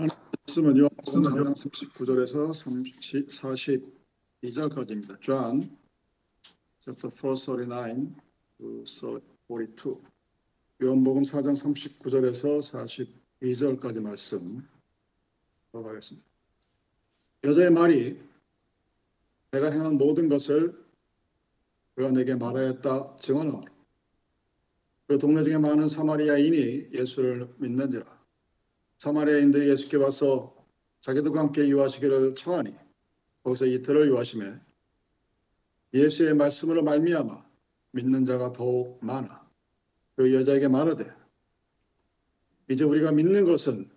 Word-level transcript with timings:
말씀은 0.00 0.78
요한복음 0.78 1.22
4장 1.22 1.54
39절에서 1.54 2.54
42절까지입니다. 4.42 5.20
John 5.20 5.76
chapter 6.82 7.12
4, 7.14 7.36
39 7.36 8.14
to 8.58 8.84
42. 8.86 10.00
요한복음 10.82 11.22
4장 11.22 11.54
39절에서 11.54 12.62
42절까지 13.42 14.00
말씀 14.00 14.66
들어가겠습니다. 15.70 16.26
여자의 17.44 17.70
말이 17.70 18.18
내가 19.50 19.70
행한 19.70 19.98
모든 19.98 20.30
것을 20.30 20.82
그가 21.94 22.10
내게 22.10 22.36
말하였다 22.36 23.16
증언하므로 23.16 23.66
그 25.08 25.18
동네 25.18 25.44
중에 25.44 25.58
많은 25.58 25.88
사마리아인이 25.88 26.88
예수를 26.92 27.52
믿는지라 27.58 28.19
사마리아인들이 29.00 29.70
예수께 29.70 29.96
와서 29.96 30.54
자기들과 31.00 31.40
함께 31.40 31.66
유하시기를 31.66 32.34
청하니 32.34 32.76
거기서 33.42 33.64
이틀을 33.64 34.08
유하심에 34.08 34.60
예수의 35.94 36.34
말씀으로 36.34 36.82
말미암아 36.82 37.42
믿는 37.92 38.26
자가 38.26 38.52
더욱 38.52 39.02
많아 39.02 39.48
그 40.16 40.34
여자에게 40.34 40.68
말하되 40.68 41.10
이제 42.68 42.84
우리가 42.84 43.12
믿는 43.12 43.46
것은 43.46 43.90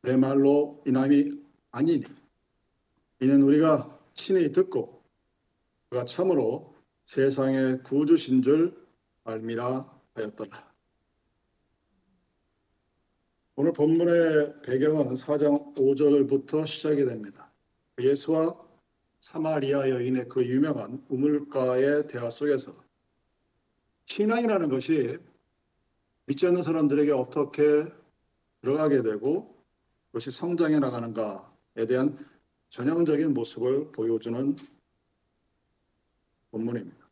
내 0.00 0.16
말로 0.16 0.82
인함이 0.86 1.38
아니니 1.70 2.04
이는 3.20 3.42
우리가 3.42 4.00
친히 4.14 4.50
듣고 4.50 5.04
그가 5.90 6.06
참으로 6.06 6.74
세상의 7.04 7.82
구주신 7.82 8.40
줄 8.40 8.82
알미라 9.24 9.92
하였더라. 10.14 10.75
오늘 13.58 13.72
본문의 13.72 14.60
배경은 14.60 15.14
4장 15.14 15.74
5절부터 15.74 16.66
시작이 16.66 17.06
됩니다. 17.06 17.50
예수와 17.98 18.54
사마리아 19.20 19.88
여인의 19.88 20.28
그 20.28 20.44
유명한 20.44 21.02
우물가의 21.08 22.06
대화 22.06 22.28
속에서 22.28 22.74
신앙이라는 24.04 24.68
것이 24.68 25.18
믿지 26.26 26.46
않는 26.46 26.62
사람들에게 26.62 27.12
어떻게 27.12 27.86
들어가게 28.60 29.00
되고 29.00 29.56
그것이 30.08 30.30
성장해 30.32 30.78
나가는가에 30.78 31.86
대한 31.88 32.18
전형적인 32.68 33.32
모습을 33.32 33.90
보여주는 33.90 34.54
본문입니다. 36.50 37.08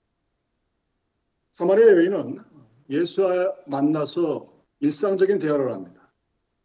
사마리아 1.52 1.86
여인은 1.86 2.36
예수와 2.90 3.56
만나서 3.66 4.52
일상적인 4.80 5.38
대화를 5.38 5.72
합니다. 5.72 6.03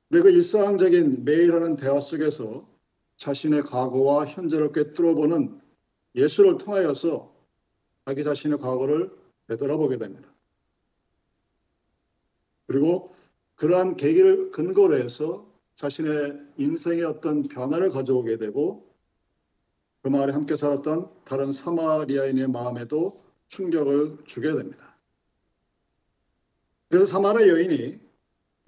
그 0.09 0.29
일상적인 0.29 1.23
매일 1.23 1.53
하는 1.53 1.75
대화 1.75 1.99
속에서 1.99 2.67
자신의 3.17 3.63
과거와 3.63 4.25
현재를 4.25 4.71
꿰뚫어보는 4.71 5.61
예수를 6.15 6.57
통하여서 6.57 7.33
자기 8.05 8.23
자신의 8.23 8.57
과거를 8.57 9.11
되돌아보게 9.47 9.97
됩니다. 9.97 10.33
그리고 12.65 13.15
그러한 13.55 13.97
계기를 13.97 14.51
근거로 14.51 14.97
해서 14.97 15.47
자신의 15.75 16.39
인생의 16.57 17.03
어떤 17.03 17.47
변화를 17.47 17.89
가져오게 17.89 18.37
되고 18.37 18.89
그 20.01 20.07
마을에 20.07 20.31
함께 20.33 20.55
살았던 20.55 21.11
다른 21.25 21.51
사마리아인의 21.51 22.47
마음에도 22.47 23.11
충격을 23.47 24.19
주게 24.25 24.51
됩니다. 24.53 24.97
그래서 26.87 27.05
사마리아 27.05 27.47
여인이 27.47 28.08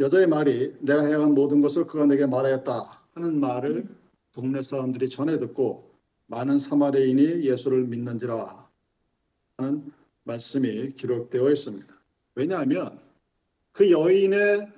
여자의 0.01 0.25
말이 0.25 0.75
내가 0.79 1.05
행한 1.05 1.35
모든 1.35 1.61
것을 1.61 1.85
그가 1.85 2.07
내게 2.07 2.25
말하였다 2.25 3.03
하는 3.13 3.39
말을 3.39 3.87
동네 4.31 4.63
사람들이 4.63 5.09
전해 5.09 5.37
듣고 5.37 5.91
많은 6.25 6.57
사마리인이 6.57 7.43
예수를 7.43 7.83
믿는지라 7.83 8.67
하는 9.57 9.91
말씀이 10.23 10.93
기록되어 10.93 11.51
있습니다. 11.51 11.93
왜냐하면 12.33 12.99
그 13.73 13.91
여인의 13.91 14.71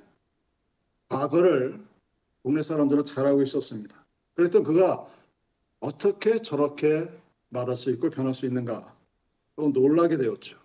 과거를 1.07 1.79
동네 2.41 2.61
사람들은 2.61 3.05
잘 3.05 3.25
알고 3.25 3.44
있었습니다. 3.44 4.05
그랬던 4.34 4.63
그가 4.63 5.07
어떻게 5.79 6.41
저렇게 6.41 7.09
말할 7.47 7.78
수 7.78 7.91
있고 7.91 8.09
변할 8.09 8.34
수 8.34 8.45
있는가 8.45 8.94
또 9.55 9.69
놀라게 9.69 10.17
되었죠. 10.17 10.57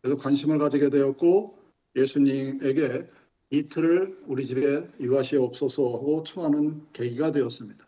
그래서 0.00 0.16
관심을 0.16 0.58
가지게 0.58 0.90
되었고 0.90 1.58
예수님에게 1.96 3.17
이틀을 3.50 4.24
우리 4.26 4.46
집에 4.46 4.86
유아시옵소서 5.00 5.94
하고 5.94 6.22
청하는 6.22 6.86
계기가 6.92 7.32
되었습니다. 7.32 7.86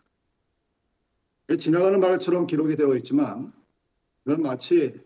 지나가는 1.59 1.99
말처럼 1.99 2.47
기록이 2.47 2.75
되어 2.75 2.95
있지만 2.97 3.51
그건 4.23 4.41
마치 4.41 4.99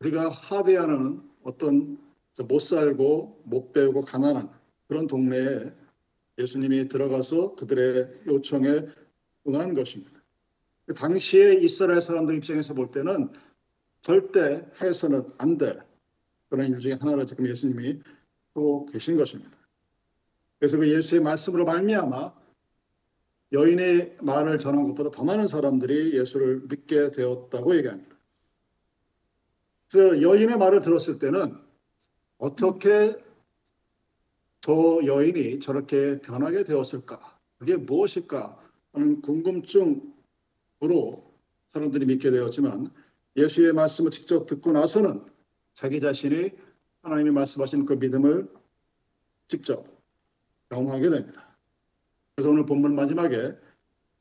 우리가 0.00 0.28
하대하는 0.30 1.22
어떤 1.42 1.98
못 2.48 2.58
살고 2.60 3.42
못 3.44 3.72
배우고 3.72 4.02
가난한 4.02 4.50
그런 4.88 5.06
동네에 5.06 5.72
예수님이 6.38 6.88
들어가서 6.88 7.54
그들의 7.56 8.24
요청에 8.26 8.86
응한 9.48 9.74
것입니다. 9.74 10.20
그 10.86 10.94
당시에 10.94 11.54
이스라엘 11.54 12.02
사람들 12.02 12.36
입장에서 12.36 12.74
볼 12.74 12.90
때는 12.90 13.30
절대 14.02 14.70
해서는 14.80 15.26
안 15.38 15.58
될 15.58 15.82
그런 16.48 16.70
일 16.70 16.78
중에 16.78 16.92
하나를 16.92 17.26
지금 17.26 17.48
예수님이 17.48 18.00
하고 18.54 18.86
계신 18.86 19.16
것입니다. 19.16 19.55
그래서 20.58 20.78
그 20.78 20.88
예수의 20.88 21.20
말씀으로 21.20 21.64
말미암아 21.64 22.34
여인의 23.52 24.16
말을 24.22 24.58
전한 24.58 24.84
것보다 24.84 25.10
더 25.10 25.24
많은 25.24 25.46
사람들이 25.46 26.18
예수를 26.18 26.62
믿게 26.68 27.10
되었다고 27.12 27.76
얘기합니다. 27.76 28.16
그래서 29.90 30.20
여인의 30.20 30.58
말을 30.58 30.80
들었을 30.80 31.18
때는 31.18 31.56
어떻게 32.38 33.14
저 34.60 35.00
여인이 35.04 35.60
저렇게 35.60 36.20
변하게 36.20 36.64
되었을까? 36.64 37.38
그게 37.58 37.76
무엇일까? 37.76 38.60
하는 38.92 39.20
궁금증으로 39.20 40.02
사람들이 41.68 42.06
믿게 42.06 42.30
되었지만 42.30 42.90
예수의 43.36 43.74
말씀을 43.74 44.10
직접 44.10 44.46
듣고 44.46 44.72
나서는 44.72 45.22
자기 45.74 46.00
자신이 46.00 46.50
하나님이 47.02 47.30
말씀하시는 47.30 47.84
그 47.84 47.92
믿음을 47.92 48.48
직접 49.46 49.95
경험하게 50.70 51.10
됩니다. 51.10 51.56
그래서 52.34 52.50
오늘 52.50 52.66
본문 52.66 52.94
마지막에 52.94 53.56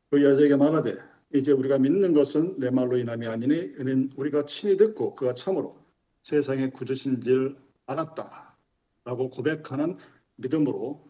그 0.10 0.24
여자에게 0.24 0.56
말하되 0.56 0.94
이제 1.34 1.52
우리가 1.52 1.80
믿는 1.80 2.14
것은 2.14 2.60
내 2.60 2.70
말로 2.70 2.98
인함이 2.98 3.28
아니니 3.28 3.74
이는 3.80 4.12
우리가 4.16 4.46
친히 4.46 4.78
듣고 4.78 5.16
그가 5.16 5.34
참으로 5.34 5.78
세상의 6.22 6.72
구주신 6.72 7.22
줄 7.22 7.58
알았다 7.88 8.56
라고 9.04 9.30
고백하는 9.30 9.98
믿음으로 10.38 11.06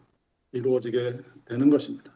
이루어지게 0.52 1.20
되는 1.44 1.70
것입니다. 1.70 2.12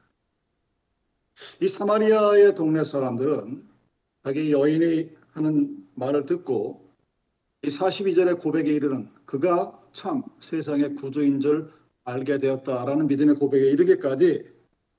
이 1.62 1.69
사마리아의 1.69 2.54
동네 2.54 2.84
사람들은 2.84 3.69
자기 4.25 4.52
여인이 4.52 5.10
하는 5.32 5.87
말을 5.94 6.26
듣고 6.26 6.91
이 7.62 7.69
42절의 7.69 8.41
고백에 8.41 8.70
이르는 8.70 9.10
그가 9.25 9.81
참 9.92 10.22
세상의 10.38 10.97
구주인 10.97 11.41
줄 11.41 11.72
알게 12.10 12.38
되었다라는 12.38 13.06
믿음의 13.06 13.37
고백에 13.37 13.71
이르기까지 13.71 14.44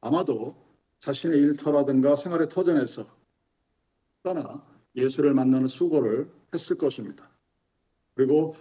아마도 0.01 0.55
자신의 0.99 1.39
일터라든가 1.39 2.15
생활의 2.15 2.49
터전에서 2.49 3.05
떠나 4.23 4.65
예수를 4.95 5.33
만나는 5.33 5.67
수고를 5.67 6.31
했을 6.53 6.77
것입니다. 6.77 7.29
그리고 8.13 8.55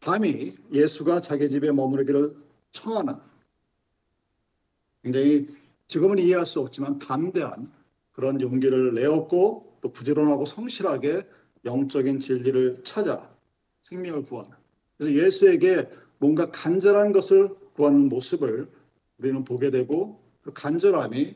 밤이 0.00 0.56
예수가 0.72 1.20
자기 1.22 1.48
집에 1.48 1.72
머무르기를 1.72 2.36
청하는 2.70 3.14
굉장히 5.02 5.48
지금은 5.86 6.18
이해할 6.18 6.46
수 6.46 6.60
없지만 6.60 6.98
담대한 6.98 7.72
그런 8.12 8.40
용기를 8.40 8.94
내었고 8.94 9.78
또 9.80 9.92
부지런하고 9.92 10.44
성실하게 10.44 11.26
영적인 11.64 12.20
진리를 12.20 12.82
찾아 12.84 13.30
생명을 13.82 14.24
구하는 14.24 14.56
그래서 14.96 15.14
예수에게 15.14 15.88
뭔가 16.18 16.50
간절한 16.50 17.12
것을 17.12 17.54
구하는 17.74 18.08
모습을 18.08 18.70
우리는 19.18 19.44
보게 19.44 19.70
되고 19.70 20.22
그 20.42 20.52
간절함이 20.52 21.34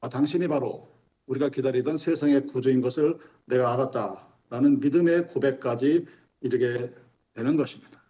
아, 0.00 0.08
당신이 0.08 0.48
바로 0.48 0.88
우리가 1.26 1.50
기다리던 1.50 1.96
세상의 1.96 2.46
구주인 2.46 2.80
것을 2.80 3.18
내가 3.44 3.72
알았다라는 3.72 4.80
믿음의 4.80 5.28
고백까지 5.28 6.06
이르게 6.40 6.92
되는 7.34 7.56
것입니다. 7.56 8.02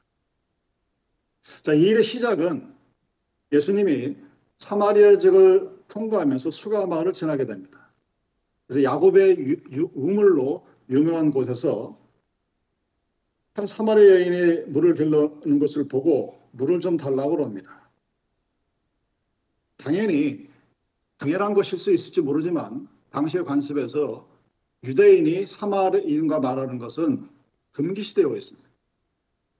자, 1.63 1.75
이 1.75 1.83
일의 1.83 2.05
시작은 2.05 2.73
예수님이 3.53 4.17
사마리아 4.59 5.19
지을 5.19 5.71
통과하면서 5.89 6.51
수가 6.51 6.87
마을을 6.87 7.13
지나게 7.13 7.47
됩니다. 7.47 7.91
그래서 8.67 8.85
야곱의 8.85 9.63
우물로 9.95 10.67
유명한 10.89 11.33
곳에서 11.33 12.00
한 13.55 13.67
사마리아 13.67 14.05
여인이 14.05 14.67
물을 14.69 14.95
길러는 14.95 15.59
것을 15.59 15.89
보고 15.89 16.41
물을 16.53 16.81
좀 16.81 16.97
달라고 16.97 17.43
합니다. 17.45 17.91
당연히 19.77 20.49
당연한 21.19 21.55
것일 21.55 21.79
수 21.79 21.93
있을지 21.93 22.21
모르지만 22.21 22.89
당시의 23.11 23.45
관습에서 23.45 24.29
유대인이 24.85 25.47
사마리인과 25.47 26.41
말하는 26.41 26.79
것은 26.79 27.29
금기시되어 27.73 28.35
있습니다. 28.37 28.69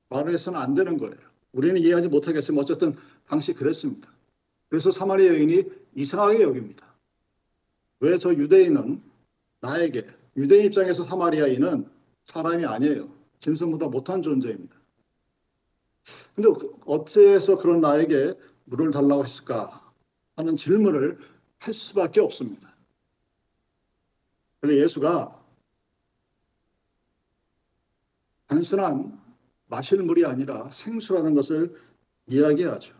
말을 0.09 0.33
해서는 0.35 0.59
안 0.59 0.75
되는 0.75 0.97
거예요. 0.97 1.17
우리는 1.53 1.77
이해하지 1.81 2.09
못하겠지만 2.09 2.63
어쨌든 2.63 2.95
당시 3.27 3.53
그랬습니다. 3.53 4.09
그래서 4.69 4.91
사마리 4.91 5.27
여인이 5.27 5.65
이상하게 5.97 6.43
여깁니다. 6.43 6.87
왜 8.01 8.17
저 8.19 8.33
유대인은 8.33 9.03
나에게 9.61 10.07
유대인 10.37 10.67
입장에서 10.67 11.05
사마리아인은 11.05 11.87
사람이 12.25 12.65
아니에요. 12.65 13.20
짐승보다 13.41 13.89
못한 13.89 14.23
존재입니다. 14.23 14.77
근데 16.35 16.49
어째서 16.87 17.59
그런 17.59 17.81
나에게 17.81 18.35
물을 18.65 18.91
달라고 18.91 19.25
했을까 19.25 19.93
하는 20.37 20.57
질문을 20.57 21.19
할 21.59 21.75
수밖에 21.75 22.21
없습니다. 22.21 22.75
그래서 24.61 24.81
예수가 24.83 25.41
단순한 28.47 29.21
마실 29.67 30.03
물이 30.03 30.25
아니라 30.25 30.71
생수라는 30.71 31.35
것을 31.35 31.75
이야기하죠. 32.27 32.95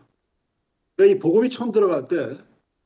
그러니까 0.95 1.17
이 1.17 1.19
복음이 1.19 1.49
처음 1.49 1.71
들어갈 1.71 2.07
때 2.07 2.37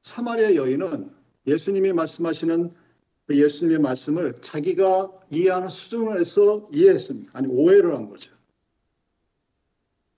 사마리아 0.02 0.56
여인은 0.56 1.14
예수님이 1.48 1.94
말씀하시는 1.94 2.70
그 2.70 2.85
예수님의 3.30 3.80
말씀을 3.80 4.34
자기가 4.42 5.12
이해하는 5.32 5.70
수준에서 5.70 6.70
이해했습니다. 6.72 7.32
아니 7.34 7.48
오해를 7.48 7.96
한 7.96 8.10
거죠. 8.10 8.32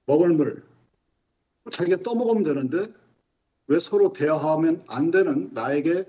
먹을 0.05 0.33
물 0.33 0.63
자기가 1.71 2.03
떠먹으면 2.03 2.43
되는데 2.43 2.93
왜 3.67 3.79
서로 3.79 4.13
대화하면 4.13 4.81
안 4.87 5.11
되는 5.11 5.51
나에게 5.53 6.05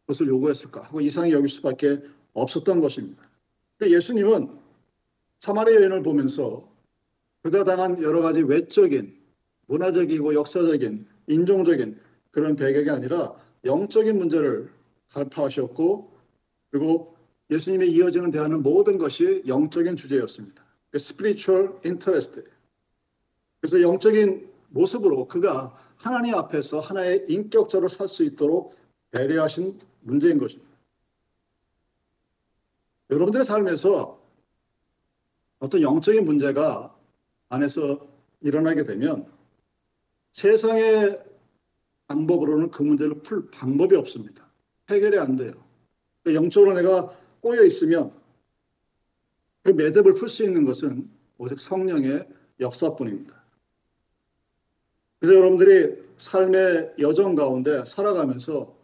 그것을 0.00 0.28
요구했을까 0.28 0.82
하고 0.82 1.00
이상히 1.00 1.32
여길 1.32 1.48
수밖에 1.48 2.02
없었던 2.32 2.80
것입니다. 2.80 3.22
예수님은 3.82 4.58
사마리아 5.40 5.76
여인을 5.76 6.02
보면서 6.02 6.66
그가 7.42 7.64
당한 7.64 8.02
여러 8.02 8.22
가지 8.22 8.40
외적인 8.40 9.14
문화적이고 9.66 10.34
역사적인 10.34 11.06
인종적인 11.26 12.00
그런 12.30 12.56
배경이 12.56 12.88
아니라 12.88 13.34
영적인 13.64 14.16
문제를 14.16 14.70
발표하셨고 15.14 16.12
그리고 16.70 17.16
예수님의 17.50 17.90
이어지는 17.92 18.30
대화는 18.30 18.62
모든 18.62 18.98
것이 18.98 19.42
영적인 19.46 19.96
주제였습니다. 19.96 20.64
spiritual 20.94 21.72
interest. 21.84 22.42
그래서 23.60 23.80
영적인 23.80 24.52
모습으로 24.68 25.28
그가 25.28 25.74
하나님 25.96 26.34
앞에서 26.34 26.80
하나의 26.80 27.26
인격자로 27.28 27.88
살 27.88 28.08
수 28.08 28.24
있도록 28.24 28.76
배려하신 29.12 29.78
문제인 30.00 30.38
것입니다. 30.38 30.74
여러분들의 33.10 33.44
삶에서 33.44 34.20
어떤 35.60 35.82
영적인 35.82 36.24
문제가 36.24 36.94
안에서 37.48 38.06
일어나게 38.40 38.84
되면 38.84 39.30
세상의 40.32 41.22
방법으로는 42.08 42.70
그 42.70 42.82
문제를 42.82 43.22
풀 43.22 43.50
방법이 43.50 43.94
없습니다. 43.96 44.43
해결이 44.90 45.18
안 45.18 45.36
돼요. 45.36 45.52
영적으로 46.26 46.74
내가 46.74 47.16
꼬여 47.40 47.64
있으면 47.64 48.12
그 49.62 49.70
매듭을 49.70 50.14
풀 50.14 50.28
수 50.28 50.42
있는 50.44 50.64
것은 50.64 51.10
오직 51.38 51.58
성령의 51.58 52.28
역사뿐입니다. 52.60 53.42
그래서 55.18 55.36
여러분들이 55.36 56.04
삶의 56.18 56.94
여정 56.98 57.34
가운데 57.34 57.84
살아가면서 57.86 58.76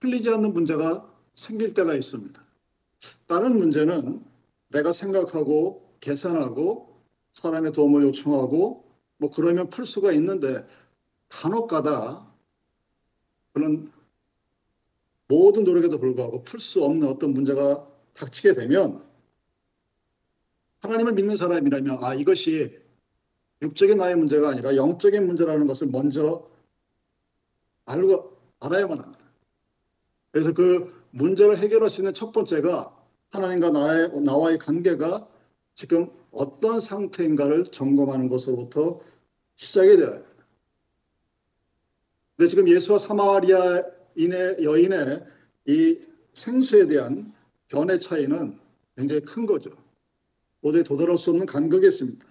풀리지 0.00 0.28
않는 0.30 0.52
문제가 0.52 1.10
생길 1.34 1.74
때가 1.74 1.94
있습니다. 1.94 2.44
다른 3.26 3.56
문제는 3.56 4.22
내가 4.68 4.92
생각하고 4.92 5.96
계산하고 6.00 7.00
사람의 7.32 7.72
도움을 7.72 8.02
요청하고 8.02 8.84
뭐 9.16 9.30
그러면 9.30 9.70
풀 9.70 9.86
수가 9.86 10.12
있는데 10.12 10.66
간혹 11.28 11.68
가다 11.68 12.26
그런 13.52 13.90
모든 15.32 15.64
노력에도 15.64 15.98
불구하고 15.98 16.44
풀 16.44 16.60
수 16.60 16.84
없는 16.84 17.08
어떤 17.08 17.32
문제가 17.32 17.88
닥치게 18.12 18.52
되면 18.52 19.02
하나님을 20.80 21.14
믿는 21.14 21.36
사람이라면 21.36 22.04
아 22.04 22.12
이것이 22.14 22.78
육적인 23.62 23.96
나의 23.96 24.16
문제가 24.16 24.50
아니라 24.50 24.76
영적인 24.76 25.26
문제라는 25.26 25.66
것을 25.66 25.86
먼저 25.86 26.46
알고 27.86 28.36
알아야만 28.60 29.00
합니다. 29.00 29.24
그래서 30.32 30.52
그 30.52 30.92
문제를 31.12 31.56
해결할 31.56 31.88
수 31.88 32.00
있는 32.00 32.12
첫 32.12 32.32
번째가 32.32 32.94
하나님과 33.30 33.70
나의 33.70 34.20
나와의 34.20 34.58
관계가 34.58 35.26
지금 35.74 36.10
어떤 36.30 36.78
상태인가를 36.78 37.64
점검하는 37.66 38.28
것으로부터 38.28 39.00
시작이 39.54 39.88
합니다. 39.88 40.26
근데 42.36 42.50
지금 42.50 42.68
예수와 42.68 42.98
사마리아 42.98 43.82
인의 44.16 44.62
여인의 44.62 45.24
이 45.66 46.00
생수에 46.34 46.86
대한 46.86 47.32
견해 47.68 47.98
차이는 47.98 48.58
굉장히 48.96 49.22
큰 49.22 49.46
거죠. 49.46 49.70
도저히 50.62 50.84
도달할 50.84 51.18
수 51.18 51.30
없는 51.30 51.46
간극이었습니다. 51.46 52.26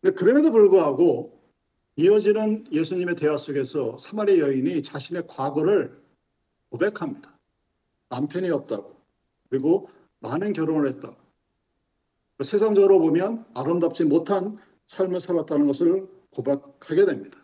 근데 0.00 0.14
그럼에도 0.14 0.50
불구하고 0.50 1.40
이어지는 1.96 2.64
예수님의 2.72 3.14
대화 3.14 3.36
속에서 3.36 3.96
사마리아 3.96 4.38
여인이 4.48 4.82
자신의 4.82 5.26
과거를 5.28 5.98
고백합니다. 6.68 7.38
남편이 8.10 8.50
없다고. 8.50 8.94
그리고 9.48 9.88
많은 10.20 10.52
결혼을 10.52 10.88
했다. 10.88 11.16
세상적으로 12.42 12.98
보면 12.98 13.46
아름답지 13.54 14.04
못한 14.04 14.58
삶을 14.86 15.20
살았다는 15.20 15.66
것을 15.66 16.06
고백하게 16.30 17.06
됩니다. 17.06 17.38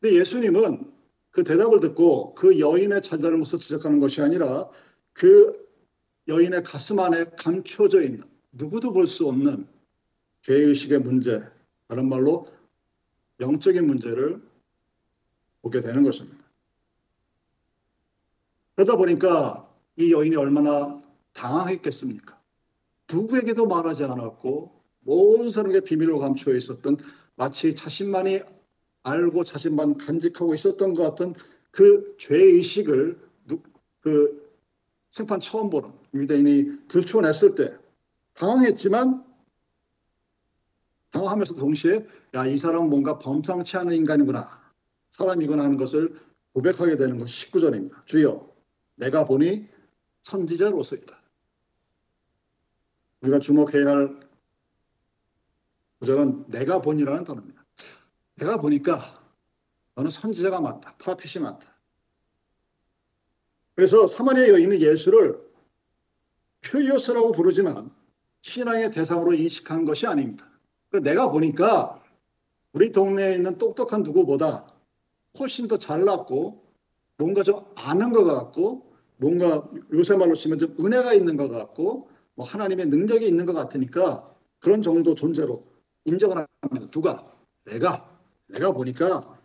근데 0.00 0.16
예수님은 0.16 0.93
그 1.34 1.42
대답을 1.42 1.80
듣고 1.80 2.32
그 2.36 2.60
여인의 2.60 3.02
잘잘못을 3.02 3.58
지적하는 3.58 3.98
것이 3.98 4.22
아니라 4.22 4.70
그 5.12 5.52
여인의 6.28 6.62
가슴 6.62 7.00
안에 7.00 7.24
감춰져 7.36 8.02
있는 8.02 8.22
누구도 8.52 8.92
볼 8.92 9.08
수 9.08 9.26
없는 9.26 9.66
죄의식의 10.42 11.00
문제, 11.00 11.42
다른 11.88 12.08
말로 12.08 12.46
영적인 13.40 13.84
문제를 13.84 14.40
보게 15.60 15.80
되는 15.80 16.04
것입니다. 16.04 16.38
그러다 18.76 18.96
보니까 18.96 19.68
이 19.96 20.12
여인이 20.12 20.36
얼마나 20.36 21.02
당황했겠습니까? 21.32 22.40
누구에게도 23.12 23.66
말하지 23.66 24.04
않았고 24.04 24.84
모든 25.00 25.50
사람에게 25.50 25.80
비밀로 25.80 26.18
감추어 26.20 26.54
있었던 26.54 26.96
마치 27.34 27.74
자신만이 27.74 28.40
알고 29.04 29.44
자신만 29.44 29.96
간직하고 29.98 30.54
있었던 30.54 30.94
것 30.94 31.02
같은 31.02 31.34
그 31.70 32.16
죄의식을 32.18 33.18
그 34.00 34.50
생판 35.10 35.40
처음 35.40 35.70
보는 35.70 35.92
유대인이 36.12 36.88
들추어냈을 36.88 37.54
때 37.54 37.76
당황했지만 38.34 39.24
당황하면서 41.10 41.54
동시에 41.54 42.06
야 42.34 42.46
이 42.46 42.58
사람은 42.58 42.90
뭔가 42.90 43.18
범상치 43.18 43.76
않은 43.76 43.94
인간이구나 43.94 44.60
사람이구나 45.10 45.62
하는 45.62 45.76
것을 45.76 46.14
고백하게 46.52 46.96
되는 46.96 47.18
것이 47.18 47.50
19절입니다. 47.50 48.04
주여 48.06 48.52
내가 48.96 49.24
보니 49.24 49.68
선지자로서이다. 50.22 51.16
우리가 53.20 53.38
주목해야 53.38 53.86
할 53.86 54.20
구절은 56.00 56.46
내가 56.48 56.82
보니라는 56.82 57.24
단어입니다. 57.24 57.53
내가 58.44 58.58
보니까 58.58 59.00
너는 59.94 60.10
선지자가 60.10 60.60
맞다. 60.60 60.94
프라핏이 60.98 61.42
맞다. 61.42 61.66
그래서 63.74 64.06
사마리아 64.06 64.48
여인은 64.48 64.82
예수를 64.82 65.42
큐리오스라고 66.62 67.32
부르지만 67.32 67.90
신앙의 68.42 68.90
대상으로 68.90 69.32
인식한 69.32 69.86
것이 69.86 70.06
아닙니다. 70.06 70.46
그러니까 70.90 71.10
내가 71.10 71.30
보니까 71.30 72.02
우리 72.72 72.92
동네에 72.92 73.34
있는 73.34 73.56
똑똑한 73.56 74.02
누구보다 74.02 74.66
훨씬 75.38 75.66
더 75.66 75.78
잘났고 75.78 76.62
뭔가 77.16 77.42
좀 77.42 77.64
아는 77.76 78.12
것 78.12 78.24
같고 78.24 78.94
뭔가 79.16 79.66
요새 79.92 80.16
말로 80.16 80.34
치면 80.34 80.58
좀 80.58 80.76
은혜가 80.78 81.14
있는 81.14 81.38
것 81.38 81.48
같고 81.48 82.10
뭐 82.34 82.44
하나님의 82.44 82.86
능력이 82.86 83.26
있는 83.26 83.46
것 83.46 83.54
같으니까 83.54 84.30
그런 84.58 84.82
정도 84.82 85.14
존재로 85.14 85.64
인정을 86.04 86.36
합니다. 86.36 86.90
누가? 86.90 87.26
내가. 87.64 88.13
내가 88.46 88.72
보니까 88.72 89.40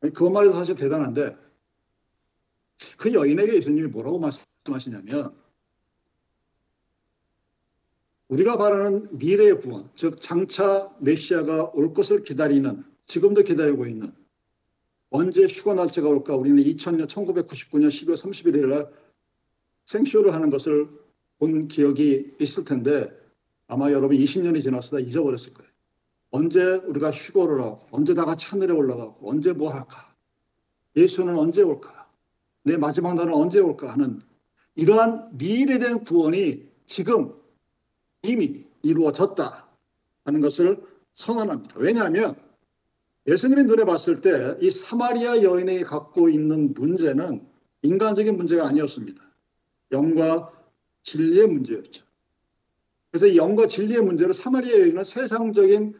그것만 0.00 0.44
해도 0.44 0.54
사실 0.54 0.74
대단한데 0.74 1.36
그 2.96 3.12
여인에게 3.12 3.56
예수님이 3.56 3.88
뭐라고 3.88 4.18
말씀하시냐면 4.18 5.36
우리가 8.28 8.58
바라는 8.58 9.16
미래의 9.18 9.58
구원, 9.58 9.90
즉 9.94 10.20
장차 10.20 10.94
메시아가 11.00 11.70
올 11.74 11.94
것을 11.94 12.22
기다리는 12.22 12.84
지금도 13.06 13.42
기다리고 13.42 13.86
있는 13.86 14.12
언제 15.10 15.46
휴가 15.46 15.72
날짜가 15.72 16.08
올까? 16.08 16.36
우리는 16.36 16.62
2000년 16.62 17.08
1999년 17.08 17.88
12월 17.88 18.14
31일 18.14 18.68
날 18.68 18.92
생쇼를 19.86 20.34
하는 20.34 20.50
것을 20.50 20.88
본 21.38 21.66
기억이 21.68 22.36
있을 22.38 22.64
텐데 22.64 23.08
아마 23.68 23.92
여러분 23.92 24.16
20년이 24.16 24.62
지나서 24.62 24.96
다 24.96 25.00
잊어버렸을 25.00 25.54
거예요. 25.54 25.70
언제 26.30 26.62
우리가 26.62 27.10
휴거를 27.10 27.60
하고 27.60 27.86
언제 27.90 28.14
다 28.14 28.24
같이 28.24 28.46
하늘에 28.46 28.72
올라가고 28.72 29.30
언제 29.30 29.52
뭘 29.52 29.74
할까? 29.74 30.14
예수는 30.96 31.38
언제 31.38 31.62
올까? 31.62 32.08
내 32.64 32.76
마지막 32.76 33.14
날은 33.14 33.32
언제 33.32 33.60
올까 33.60 33.92
하는 33.92 34.20
이러한 34.74 35.36
미래에 35.38 35.78
대한 35.78 36.00
구원이 36.02 36.68
지금 36.86 37.34
이미 38.22 38.66
이루어졌다 38.82 39.68
하는 40.24 40.40
것을 40.40 40.82
선언합니다. 41.14 41.76
왜냐하면 41.78 42.36
예수님이 43.26 43.64
눈에 43.64 43.84
봤을 43.84 44.20
때 44.20 44.56
이 44.60 44.70
사마리아 44.70 45.42
여인이 45.42 45.84
갖고 45.84 46.28
있는 46.28 46.72
문제는 46.72 47.46
인간적인 47.82 48.36
문제가 48.36 48.66
아니었습니다. 48.66 49.22
영과 49.92 50.52
진리의 51.02 51.46
문제였죠. 51.48 52.04
그래서 53.10 53.26
이 53.26 53.36
영과 53.36 53.66
진리의 53.66 54.02
문제를 54.02 54.34
사마리아 54.34 54.80
여인은 54.80 55.04
세상적인 55.04 55.98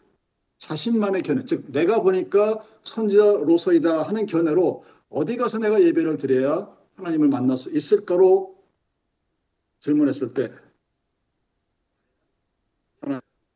자신만의 0.59 1.23
견해, 1.23 1.45
즉 1.45 1.71
내가 1.71 2.03
보니까 2.03 2.63
선지자로서이다 2.83 4.03
하는 4.03 4.27
견해로 4.27 4.85
어디 5.09 5.37
가서 5.37 5.59
내가 5.59 5.81
예배를 5.83 6.19
드려야 6.19 6.77
하나님을 6.97 7.29
만날 7.29 7.57
수 7.57 7.71
있을까로 7.71 8.59
질문했을 9.81 10.35
때 10.35 10.53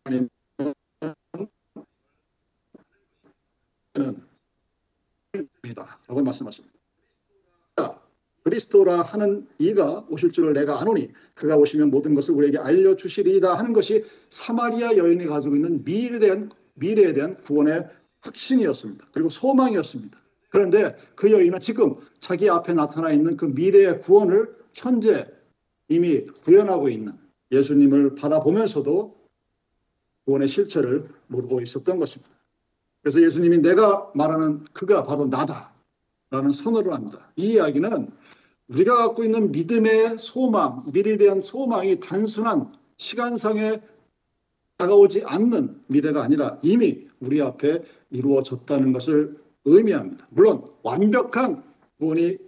하나님 0.05 0.29
이다 5.65 5.99
라고 6.07 6.23
말씀하십니다. 6.23 6.82
그리스도라 8.45 9.03
하는 9.03 9.47
이가 9.59 10.07
오실 10.09 10.33
줄을 10.33 10.53
내가 10.53 10.81
아노니 10.81 11.09
그가 11.35 11.57
오시면 11.57 11.91
모든 11.91 12.15
것을 12.15 12.35
우리에게 12.35 12.59
알려 12.59 12.97
주시리이다 12.97 13.55
하는 13.55 13.73
것이 13.73 14.05
사마리아 14.29 14.97
여인이 14.97 15.27
가지고 15.27 15.57
있는 15.57 15.85
미래에 15.85 16.19
대한 16.19 16.51
미래에 16.75 17.13
대한 17.13 17.35
구원의 17.37 17.89
확신이었습니다. 18.21 19.09
그리고 19.13 19.29
소망이었습니다. 19.29 20.19
그런데 20.51 20.97
그 21.15 21.31
여인은 21.33 21.61
지금 21.61 21.97
자기 22.19 22.51
앞에 22.51 22.75
나타나 22.75 23.11
있는 23.11 23.37
그 23.37 23.47
미래의 23.47 24.01
구원을 24.01 24.55
현재 24.75 25.29
이미 25.89 26.25
구현하고 26.25 26.89
있는 26.89 27.13
예수님을 27.51 28.15
바라보면서도 28.15 29.17
구원의 30.25 30.49
실체를 30.49 31.09
모르고 31.27 31.61
있었던 31.61 31.99
것입니다. 31.99 32.33
그래서 33.03 33.21
예수님이 33.21 33.59
내가 33.59 34.11
말하는 34.15 34.65
그가 34.73 35.03
바로 35.03 35.27
나다 35.27 35.72
라는 36.33 36.51
선언을 36.51 36.93
합니다. 36.95 37.31
이 37.37 37.53
이야기는 37.53 38.11
우리가 38.69 38.97
갖고 38.97 39.23
있는 39.23 39.53
믿음의 39.53 40.19
소망, 40.19 40.83
미래에 40.91 41.19
대한 41.19 41.43
소망이 41.43 42.01
단순한 42.01 42.73
시간상에 42.97 43.83
다가오지 44.79 45.25
않는 45.27 45.83
미래가 45.89 46.25
아니라 46.25 46.59
이미 46.63 47.07
우리 47.21 47.43
앞에 47.43 47.85
이루어졌다는 48.11 48.95
것을 48.95 49.39
의미합니다. 49.67 50.27
물론 50.31 50.65
완벽한 50.83 51.63
구원이 51.99 52.39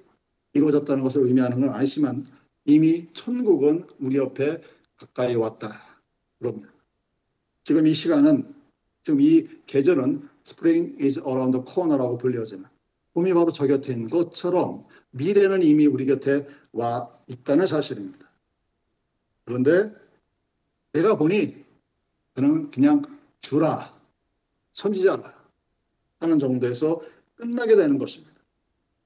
이루어졌다는 0.55 1.03
것을 1.03 1.27
의미하는 1.27 1.61
건 1.61 1.69
아니지만 1.69 2.25
이미 2.65 3.07
천국은 3.13 3.85
우리 4.01 4.17
옆에 4.17 4.63
가까이 4.97 5.35
왔다. 5.35 5.69
그럽니다. 6.39 6.73
지금 7.65 7.87
이 7.87 7.93
시간은 7.93 8.55
지금 9.03 9.21
이 9.21 9.47
계절은 9.67 10.27
Spring 10.47 10.97
is 11.05 11.19
around 11.19 11.53
the 11.53 11.65
corner라고 11.67 12.17
불려지는 12.17 12.74
봄이 13.15 13.33
바로 13.33 13.53
저 13.53 13.67
곁에 13.67 13.93
있는 13.93 14.09
것처럼 14.09 14.87
미래는 15.11 15.63
이미 15.63 15.87
우리 15.87 16.05
곁에 16.05 16.47
와 16.73 17.09
있다는 17.29 17.67
사실입니다. 17.67 18.29
그런데 19.45 19.95
내가 20.93 21.17
보니 21.17 21.65
그는 22.35 22.71
그냥 22.71 23.03
주라 23.41 23.95
선지자라 24.73 25.33
하는 26.21 26.39
정도에서 26.39 27.01
끝나게 27.37 27.77
되는 27.77 27.99
것입니다. 27.99 28.35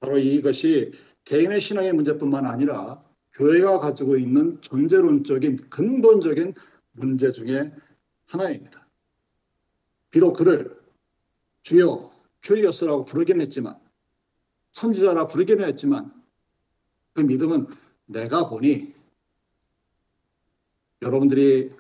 바로 0.01 0.19
이것이 0.19 0.93
개인의 1.25 1.61
신앙의 1.61 1.93
문제뿐만 1.93 2.47
아니라 2.47 3.03
교회가 3.35 3.79
가지고 3.79 4.17
있는 4.17 4.61
존재론적인 4.63 5.69
근본적인 5.69 6.55
문제 6.93 7.31
중에 7.31 7.73
하나입니다. 8.27 8.87
비록 10.11 10.35
그를 10.35 10.79
주여 11.63 12.11
큐리어스라고 12.43 13.05
부르긴 13.05 13.41
했지만 13.43 13.79
선지자라 14.73 15.27
부르기는 15.27 15.65
했지만 15.67 16.13
그 17.15 17.23
믿음은 17.23 17.67
내가 18.07 18.49
보니 18.49 18.95
여러분들이 21.03 21.71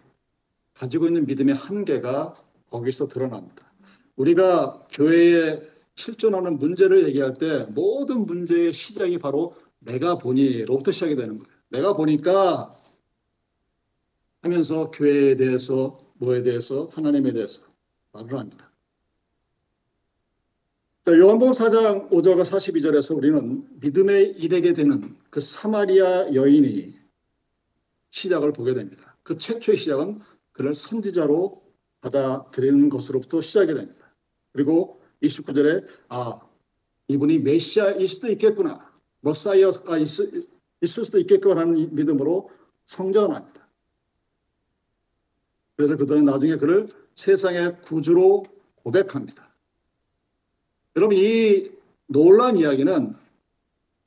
가지고 0.75 1.07
있는 1.07 1.27
믿음의 1.27 1.55
한계가 1.55 2.35
거기서 2.71 3.09
드러납니다. 3.09 3.73
우리가 4.17 4.87
교회에 4.91 5.61
실존하는 5.97 6.59
문제를 6.59 7.07
얘기할 7.09 7.35
때 7.35 7.67
모든 7.71 8.27
문제의 8.27 8.73
시작이 8.73 9.19
바로 9.19 9.55
내가 9.81 10.19
보니로부터 10.19 10.93
시작이 10.93 11.17
되는 11.17 11.37
거예요. 11.37 11.49
내가 11.71 11.95
보니까 11.95 12.73
하면서 14.43 14.91
교회에 14.91 15.37
대해서 15.37 15.99
뭐에 16.15 16.43
대해서 16.43 16.89
하나님에 16.93 17.33
대해서 17.33 17.63
말을 18.13 18.39
합니다. 18.39 18.68
자, 21.09 21.19
요한복음 21.19 21.55
4장 21.55 22.11
5절과 22.11 22.43
42절에서 22.43 23.17
우리는 23.17 23.67
믿음에 23.81 24.25
이르게 24.25 24.75
되는 24.75 25.17
그 25.31 25.41
사마리아 25.41 26.35
여인이 26.35 27.01
시작을 28.11 28.53
보게 28.53 28.75
됩니다. 28.75 29.17
그 29.23 29.39
최초의 29.39 29.79
시작은 29.79 30.21
그를 30.53 30.75
선지자로 30.75 31.63
받아들이는 32.03 32.91
것으로부터 32.91 33.41
시작이 33.41 33.73
됩니다. 33.73 34.15
그리고 34.53 35.01
29절에 35.23 35.87
아 36.11 36.41
이분이 37.09 37.39
메시아일 37.39 38.07
수도 38.07 38.29
있겠구나. 38.29 38.93
머사이어가 39.21 39.97
있을, 39.97 40.43
있을 40.83 41.05
수도 41.07 41.19
있겠구나 41.21 41.63
하는 41.63 41.95
믿음으로 41.95 42.51
성장합니다. 42.85 43.67
그래서 45.75 45.97
그들은 45.97 46.27
나중에 46.27 46.57
그를 46.57 46.87
세상의 47.15 47.81
구주로 47.81 48.45
고백합니다. 48.83 49.48
여러분 50.99 51.17
이 51.17 51.71
놀라운 52.09 52.57
이야기는 52.57 53.15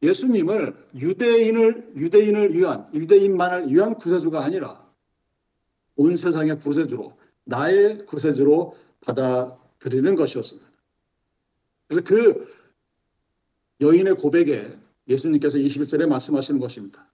예수님을 0.04 0.76
유대인을 0.94 1.94
유대인을 1.96 2.54
위한 2.54 2.90
유대인만을 2.94 3.72
위한 3.74 3.96
구세주가 3.96 4.44
아니라 4.44 4.92
온 5.96 6.18
세상의 6.18 6.60
구세주로 6.60 7.18
나의 7.46 8.06
구세주로 8.08 8.76
받아들이는 9.00 10.16
것이었습니다. 10.16 10.70
그래서 11.88 12.04
그 12.06 12.48
여인의 13.80 14.16
고백에 14.16 14.78
예수님께서 15.08 15.60
21절에 15.60 16.08
말씀하시는 16.08 16.60
것입니다. 16.60 17.10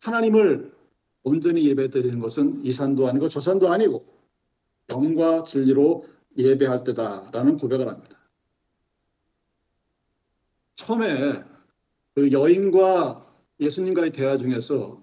하나님을 0.00 0.72
온전히 1.22 1.68
예배드리는 1.68 2.18
것은 2.18 2.64
이 2.64 2.72
산도 2.72 3.06
아니고 3.06 3.28
저 3.28 3.40
산도 3.40 3.68
아니고 3.68 4.04
영과 4.90 5.44
진리로 5.44 6.04
예배할 6.38 6.84
때다라는 6.84 7.56
고백을 7.56 7.88
합니다. 7.88 8.16
처음에 10.76 11.44
그 12.14 12.32
여인과 12.32 13.20
예수님과의 13.60 14.12
대화 14.12 14.38
중에서 14.38 15.02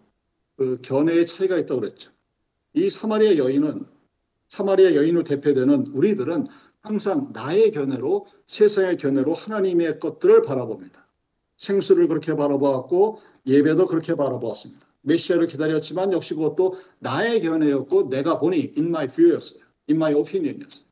그 0.56 0.78
견해의 0.82 1.28
차이가 1.28 1.58
있다고 1.58 1.82
그랬죠. 1.82 2.12
이 2.74 2.90
사마리아 2.90 3.38
여인은 3.38 3.86
사마리아 4.48 4.96
여인으로 4.96 5.24
대표되는 5.24 5.88
우리들은 5.88 6.48
항상 6.82 7.32
나의 7.34 7.72
견해로 7.72 8.28
세상의 8.46 8.98
견해로 8.98 9.34
하나님의 9.34 10.00
것들을 10.00 10.44
바라봅니다. 10.44 11.06
생수를 11.58 12.08
그렇게 12.08 12.36
바라보았고 12.36 13.20
예배도 13.48 13.88
그렇게 13.88 14.16
바라보았습니다. 14.16 14.86
메시아를 15.02 15.48
기다렸지만 15.48 16.14
역시 16.14 16.34
그것도 16.34 16.76
나의 17.00 17.42
견해였고 17.42 18.10
내가 18.10 18.40
보니 18.40 18.74
in 18.78 18.88
my 18.88 19.08
view였어요. 19.08 19.62
in 19.90 19.98
my 19.98 20.14
opinion이었어요. 20.14 20.85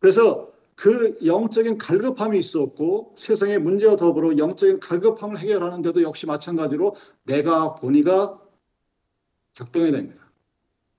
그래서 0.00 0.52
그 0.74 1.18
영적인 1.24 1.78
갈급함이 1.78 2.38
있었고 2.38 3.14
세상의 3.16 3.58
문제와 3.58 3.96
더불어 3.96 4.36
영적인 4.38 4.78
갈급함을 4.80 5.38
해결하는데도 5.38 6.02
역시 6.02 6.26
마찬가지로 6.26 6.94
내가 7.24 7.74
보니가 7.74 8.40
작동해야 9.54 9.90
됩니다. 9.90 10.30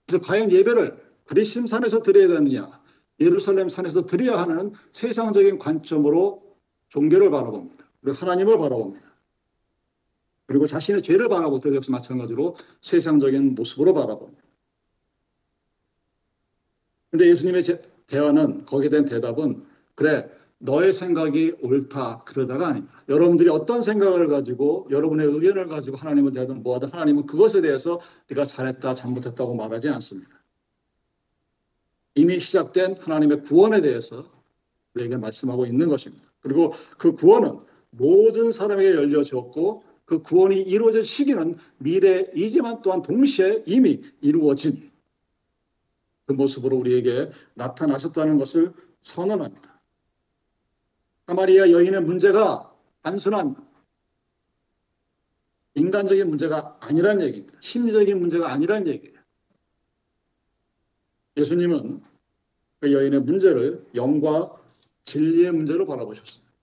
그래서 0.05 0.25
과연 0.25 0.51
예배를 0.51 1.01
그리심 1.25 1.65
산에서 1.65 2.01
드려야 2.01 2.27
되느냐 2.27 2.81
예루살렘 3.21 3.69
산에서 3.69 4.05
드려야 4.05 4.41
하는 4.41 4.73
세상적인 4.91 5.59
관점으로 5.59 6.57
종교를 6.89 7.31
바라봅니다. 7.31 7.85
그리고 8.01 8.17
하나님을 8.17 8.57
바라봅니다. 8.57 9.07
그리고 10.45 10.65
자신의 10.65 11.03
죄를 11.03 11.29
바라볼 11.29 11.61
때도 11.61 11.75
역시 11.75 11.91
마찬가지로 11.91 12.55
세상적인 12.81 13.55
모습으로 13.55 13.93
바라봅니다. 13.93 14.41
근데 17.11 17.27
예수님의 17.29 17.63
제- 17.63 17.81
대화는 18.09 18.65
거기에 18.65 18.89
대한 18.89 19.05
대답은 19.05 19.63
그래 19.95 20.29
너의 20.59 20.91
생각이 20.91 21.55
옳다 21.61 22.23
그러다가 22.25 22.67
아닙니다. 22.67 22.93
여러분들이 23.07 23.49
어떤 23.49 23.81
생각을 23.81 24.27
가지고 24.27 24.87
여러분의 24.91 25.25
의견을 25.27 25.67
가지고 25.67 25.97
하나님을 25.97 26.33
대하든 26.33 26.63
뭐하든 26.63 26.89
하나님은 26.89 27.25
그것에 27.25 27.61
대해서 27.61 28.01
네가 28.29 28.45
잘했다 28.45 28.93
잘못했다고 28.93 29.55
말하지 29.55 29.89
않습니다. 29.89 30.29
이미 32.15 32.39
시작된 32.39 32.97
하나님의 32.99 33.43
구원에 33.43 33.81
대해서 33.81 34.25
우리에게 34.93 35.15
말씀하고 35.15 35.65
있는 35.65 35.87
것입니다. 35.87 36.25
그리고 36.41 36.73
그 36.97 37.13
구원은 37.13 37.59
모든 37.91 38.51
사람에게 38.51 38.95
열려졌고 38.95 39.83
그 40.05 40.21
구원이 40.21 40.59
이루어질 40.59 41.03
시기는 41.03 41.55
미래이지만 41.77 42.81
또한 42.81 43.01
동시에 43.01 43.63
이미 43.65 44.01
이루어진 44.21 44.88
그 46.29 46.33
모습으로 46.33 46.77
우리에게 46.77 47.31
나타나셨다는 47.55 48.37
것을 48.37 48.71
선언합니다. 49.01 49.81
사마리아 51.25 51.71
여인의 51.71 52.03
문제가 52.03 52.71
단순한 53.01 53.55
인간적인 55.73 56.29
문제가 56.29 56.77
아니란 56.81 57.21
얘기입니다. 57.21 57.57
심리적인 57.61 58.19
문제가 58.19 58.51
아니란 58.51 58.85
얘기예요. 58.85 59.17
예수님은 61.35 62.03
그 62.79 62.93
여인의 62.93 63.21
문제를 63.21 63.87
영과 63.95 64.55
진리의 65.05 65.51
문제로 65.51 65.87
바라보셨습니다. 65.87 66.53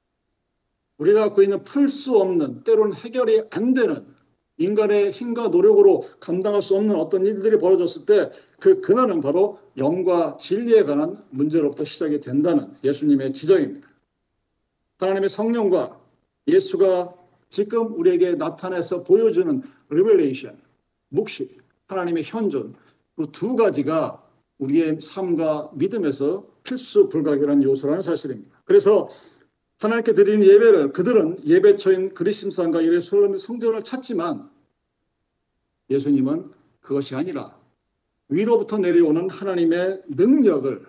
우리가 0.99 1.25
갖고 1.25 1.43
있는 1.43 1.65
풀 1.65 1.89
수 1.89 2.17
없는 2.21 2.63
때로는 2.63 2.95
해결이 2.95 3.49
안 3.51 3.75
되는 3.75 4.15
인간의 4.59 5.11
힘과 5.11 5.49
노력으로 5.49 6.05
감당할 6.21 6.63
수 6.63 6.77
없는 6.77 6.97
어떤 6.97 7.27
일들이 7.27 7.59
벌어졌을 7.59 8.07
때 8.07 8.31
그 8.59 8.81
근원은 8.81 9.21
바로 9.21 9.59
영과 9.77 10.37
진리에 10.39 10.85
관한 10.85 11.23
문제로부터 11.31 11.85
시작이 11.85 12.21
된다는 12.21 12.75
예수님의 12.83 13.33
지적입니다. 13.33 13.89
하나님의 14.99 15.29
성령과 15.29 16.01
예수가 16.47 17.15
지금 17.51 17.99
우리에게 17.99 18.33
나타내서 18.33 19.03
보여주는 19.03 19.63
revelation, 19.91 20.59
묵시, 21.11 21.63
하나님의 21.87 22.25
현존 22.25 22.75
그 23.15 23.40
두 23.40 23.57
가지가 23.57 24.23
우리의 24.59 25.01
삶과 25.03 25.71
믿음에서 25.75 26.47
필수 26.63 27.09
불가결한 27.09 27.63
요소라는 27.63 28.01
사실입니다. 28.01 28.63
그래서 28.65 29.09
하나님께 29.79 30.15
드리는 30.15 30.47
예배를 30.47 30.93
그들은 30.93 31.45
예배처인 31.45 32.15
그리심산과 32.15 32.85
예루살렘 32.85 33.37
성전을 33.37 33.85
찾지만 33.85 34.51
예수님은 35.91 36.51
그것이 36.81 37.15
아니라 37.15 37.59
위로부터 38.29 38.79
내려오는 38.79 39.29
하나님의 39.29 40.03
능력을 40.09 40.87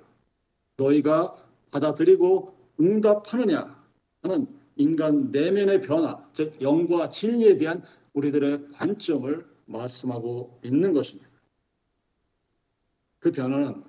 너희가 0.78 1.36
받아들이고 1.72 2.56
응답하느냐 2.80 3.84
하는 4.22 4.48
인간 4.78 5.32
내면의 5.32 5.82
변화, 5.82 6.26
즉 6.34 6.54
영과 6.62 7.10
진리에 7.10 7.58
대한 7.58 7.84
우리들의 8.14 8.70
관점을 8.74 9.46
말씀하고 9.66 10.60
있는 10.64 10.94
것입니다. 10.94 11.28
그 13.20 13.32
변화는 13.32 13.84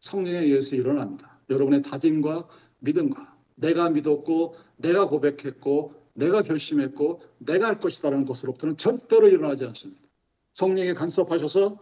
성령에 0.00 0.38
의해서 0.38 0.76
일어납니다. 0.76 1.40
여러분의 1.48 1.82
다짐과 1.82 2.48
믿음과 2.80 3.31
내가 3.54 3.90
믿었고 3.90 4.54
내가 4.76 5.08
고백했고 5.08 5.94
내가 6.14 6.42
결심했고 6.42 7.20
내가 7.38 7.66
할 7.66 7.78
것이다라는 7.78 8.24
것으로부터는 8.24 8.76
절대로 8.76 9.28
일어나지 9.28 9.64
않습니다. 9.64 10.00
성령에 10.52 10.92
간섭하셔서 10.94 11.78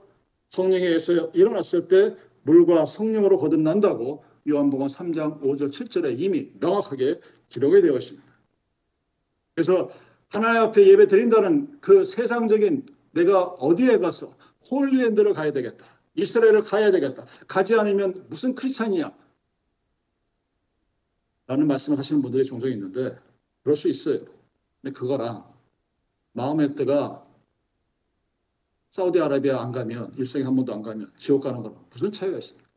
성령에 0.48 0.86
의해서 0.86 1.30
일어났을 1.30 1.88
때 1.88 2.14
물과 2.42 2.86
성령으로 2.86 3.38
거듭난다고 3.38 4.24
요한복음 4.48 4.86
3장 4.86 5.42
5절 5.42 5.70
7절에 5.70 6.18
이미 6.18 6.50
명확하게 6.60 7.20
기록이 7.48 7.82
되어 7.82 7.96
있습니다. 7.96 8.26
그래서 9.54 9.90
하나님 10.28 10.62
앞에 10.62 10.86
예배 10.86 11.08
드린다는 11.08 11.80
그 11.80 12.04
세상적인 12.04 12.86
내가 13.12 13.42
어디에 13.42 13.98
가서 13.98 14.34
홀리랜드를 14.70 15.32
가야 15.32 15.52
되겠다. 15.52 15.84
이스라엘을 16.14 16.62
가야 16.62 16.90
되겠다. 16.90 17.26
가지 17.46 17.74
않으면 17.74 18.26
무슨 18.28 18.54
크리스찬이야. 18.54 19.12
라는 21.50 21.66
말씀을 21.66 21.98
하시는 21.98 22.22
분들이 22.22 22.44
종종 22.44 22.70
있는데 22.70 23.18
그럴 23.64 23.74
수 23.74 23.88
있어요. 23.88 24.24
근데 24.80 24.96
그거랑 24.96 25.52
마음의 26.30 26.76
때가 26.76 27.26
사우디아라비아 28.90 29.60
안 29.60 29.72
가면 29.72 30.14
일생에 30.16 30.44
한 30.44 30.54
번도 30.54 30.72
안 30.72 30.82
가면 30.82 31.10
지옥 31.16 31.42
가는 31.42 31.60
거랑 31.60 31.84
무슨 31.90 32.12
차이가 32.12 32.38
있습니까? 32.38 32.70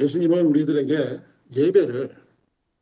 예수님은 0.00 0.44
우리들에게 0.44 1.24
예배를 1.56 2.22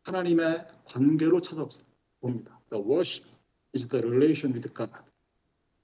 하나님의 0.02 0.66
관계로 0.86 1.40
찾아봅니다. 1.40 2.60
The 2.70 2.84
worship 2.84 3.28
is 3.76 3.86
the 3.86 4.04
relation 4.04 4.52
with 4.56 4.74
God. 4.74 4.92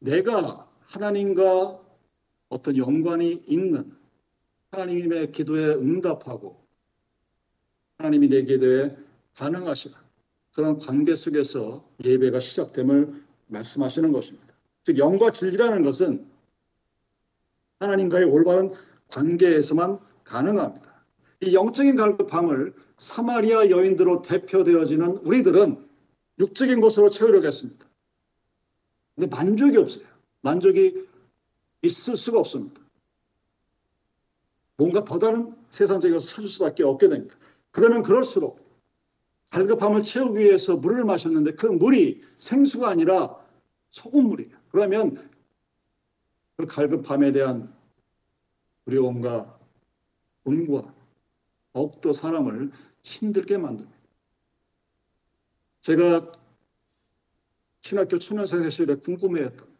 내가 0.00 0.68
하나님과 0.80 1.80
어떤 2.48 2.76
연관이 2.76 3.44
있는 3.46 3.96
하나님의 4.74 5.32
기도에 5.32 5.74
응답하고 5.74 6.64
하나님이 7.98 8.28
내 8.28 8.42
기도에 8.42 8.96
반응하시는 9.34 9.96
그런 10.52 10.78
관계 10.78 11.16
속에서 11.16 11.88
예배가 12.04 12.40
시작됨을 12.40 13.22
말씀하시는 13.46 14.12
것입니다. 14.12 14.54
즉 14.82 14.98
영과 14.98 15.30
진리라는 15.30 15.82
것은 15.82 16.26
하나님과의 17.80 18.24
올바른 18.24 18.72
관계에서만 19.08 19.98
가능합니다. 20.24 21.04
이 21.40 21.54
영적인 21.54 21.96
갈급함을 21.96 22.74
사마리아 22.96 23.70
여인들로 23.70 24.22
대표되어지는 24.22 25.18
우리들은 25.18 25.84
육적인 26.38 26.80
것으로 26.80 27.10
채우려고 27.10 27.46
했습니다. 27.46 27.86
근데 29.14 29.28
만족이 29.28 29.76
없어요. 29.76 30.04
만족이 30.42 31.06
있을 31.82 32.16
수가 32.16 32.40
없습니다. 32.40 32.83
뭔가 34.76 35.04
더 35.04 35.18
다른 35.18 35.54
세상적인 35.70 36.14
것을 36.14 36.28
찾을 36.28 36.48
수밖에 36.48 36.82
없게 36.82 37.08
됩니다. 37.08 37.36
그러면 37.70 38.02
그럴수록 38.02 38.64
갈급함을 39.50 40.02
채우기 40.02 40.40
위해서 40.40 40.76
물을 40.76 41.04
마셨는데 41.04 41.52
그 41.52 41.66
물이 41.66 42.22
생수가 42.38 42.88
아니라 42.88 43.38
소금물이에요. 43.90 44.56
그러면 44.70 45.30
그 46.56 46.66
갈급함에 46.66 47.32
대한 47.32 47.72
두려움과 48.84 49.58
분과 50.42 50.94
더욱더 51.72 52.12
사람을 52.12 52.70
힘들게 53.02 53.58
만듭니다. 53.58 53.98
제가 55.82 56.32
신학교 57.80 58.18
초년생 58.18 58.68
시절에 58.70 58.96
궁금해했던 58.96 59.74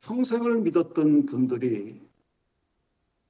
평생을 0.00 0.60
믿었던 0.62 1.26
분들이 1.26 2.00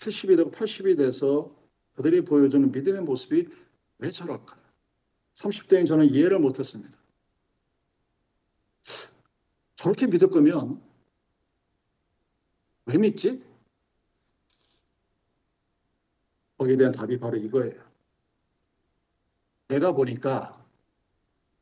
70이 0.02 0.36
되고 0.36 0.50
80이 0.50 0.96
돼서 0.96 1.54
그들이 1.94 2.22
보여주는 2.22 2.70
믿음의 2.72 3.02
모습이 3.02 3.48
왜 3.98 4.10
저럴까요? 4.10 4.60
30대인 5.34 5.86
저는 5.86 6.06
이해를 6.06 6.38
못했습니다. 6.40 6.98
저렇게 9.76 10.06
믿을 10.06 10.28
거면 10.30 10.82
왜 12.86 12.98
믿지? 12.98 13.44
거기에 16.58 16.76
대한 16.76 16.92
답이 16.92 17.18
바로 17.18 17.36
이거예요. 17.36 17.82
내가 19.68 19.92
보니까 19.92 20.64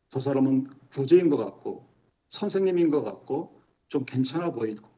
저 0.08 0.20
사람은 0.20 0.66
부재인 0.90 1.30
것 1.30 1.36
같고 1.36 1.88
선생님인 2.28 2.90
것 2.90 3.02
같고 3.02 3.62
좀 3.88 4.04
괜찮아 4.04 4.52
보이고 4.52 4.88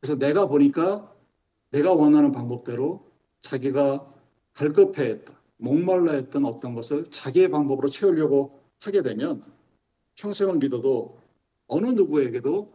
그래서 0.00 0.18
내가 0.18 0.46
보니까 0.46 1.13
내가 1.74 1.92
원하는 1.92 2.30
방법대로 2.30 3.04
자기가 3.40 4.08
갈급해 4.52 5.02
했던 5.02 5.34
목말라 5.56 6.12
했던 6.12 6.44
어떤 6.44 6.72
것을 6.72 7.10
자기의 7.10 7.50
방법으로 7.50 7.90
채우려고 7.90 8.62
하게 8.78 9.02
되면 9.02 9.42
평생을 10.14 10.58
믿어도 10.58 11.18
어느 11.66 11.88
누구에게도 11.88 12.72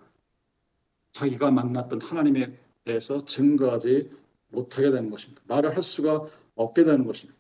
자기가 1.14 1.50
만났던 1.50 2.02
하나님에 2.02 2.54
대해서 2.84 3.24
증거하지 3.24 4.12
못하게 4.50 4.92
되는 4.92 5.10
것입니다. 5.10 5.42
말을 5.48 5.78
할 5.78 5.82
수가 5.82 6.26
없게 6.56 6.84
되는 6.84 7.06
것입니다. 7.06 7.40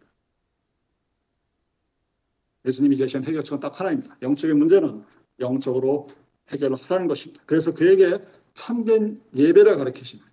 예수님이 2.65 2.95
제시한 2.95 3.25
해결책은 3.25 3.59
딱 3.59 3.77
하나입니다. 3.77 4.17
영적인 4.21 4.57
문제는 4.57 5.03
영적으로 5.41 6.07
해결을 6.49 6.77
하라는 6.77 7.07
것입니다. 7.07 7.43
그래서 7.45 7.73
그에게 7.73 8.21
참된 8.53 9.21
예배를 9.35 9.75
가르치십니다. 9.77 10.28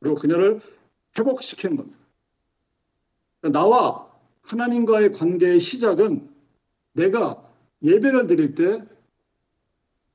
그리고 0.00 0.16
그녀를 0.16 0.60
회복시키는 1.18 1.76
겁니다. 1.76 1.98
나와 3.42 4.10
하나님과의 4.42 5.12
관계의 5.12 5.60
시작은 5.60 6.28
내가 6.92 7.42
예배를 7.82 8.26
드릴 8.26 8.54
때 8.54 8.84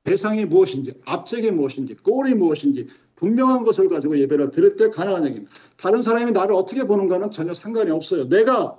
대상이 0.04 0.44
무엇인지, 0.44 1.00
앞쪽이 1.04 1.50
무엇인지, 1.50 1.96
꼴이 1.96 2.34
무엇인지 2.34 2.88
분명한 3.16 3.64
것을 3.64 3.88
가지고 3.88 4.18
예배를 4.18 4.50
드릴 4.52 4.76
때 4.76 4.90
가능한 4.90 5.24
얘기입니다. 5.26 5.52
다른 5.76 6.02
사람이 6.02 6.32
나를 6.32 6.54
어떻게 6.54 6.84
보는가는 6.84 7.30
전혀 7.30 7.54
상관이 7.54 7.90
없어요. 7.90 8.28
내가 8.28 8.78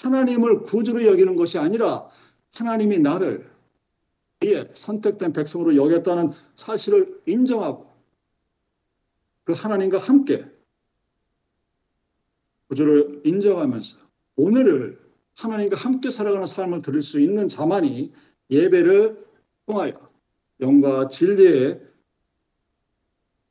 하나님을 0.00 0.62
구주로 0.62 1.04
여기는 1.04 1.36
것이 1.36 1.58
아니라 1.58 2.08
하나님이 2.54 2.98
나를 3.00 3.50
이에 4.44 4.68
선택된 4.72 5.32
백성으로 5.32 5.76
여겼다는 5.76 6.30
사실을 6.54 7.20
인정하고 7.26 7.85
그 9.46 9.52
하나님과 9.52 9.98
함께 9.98 10.44
구주를 12.66 13.22
인정하면서 13.24 13.96
오늘을 14.34 15.00
하나님과 15.36 15.76
함께 15.76 16.10
살아가는 16.10 16.46
삶을 16.46 16.82
드릴 16.82 17.00
수 17.00 17.20
있는 17.20 17.46
자만이 17.46 18.12
예배를 18.50 19.24
통하여 19.66 19.92
영과 20.60 21.06
진리의 21.06 21.80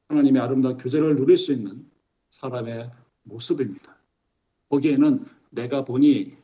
하나님의 0.10 0.42
아름다운 0.42 0.76
교제를 0.76 1.16
누릴 1.16 1.38
수 1.38 1.54
있는 1.54 1.90
사람의 2.30 2.92
모습입니다. 3.24 3.98
거기에는 4.70 5.26
내가 5.50 5.86
보니 5.86 6.36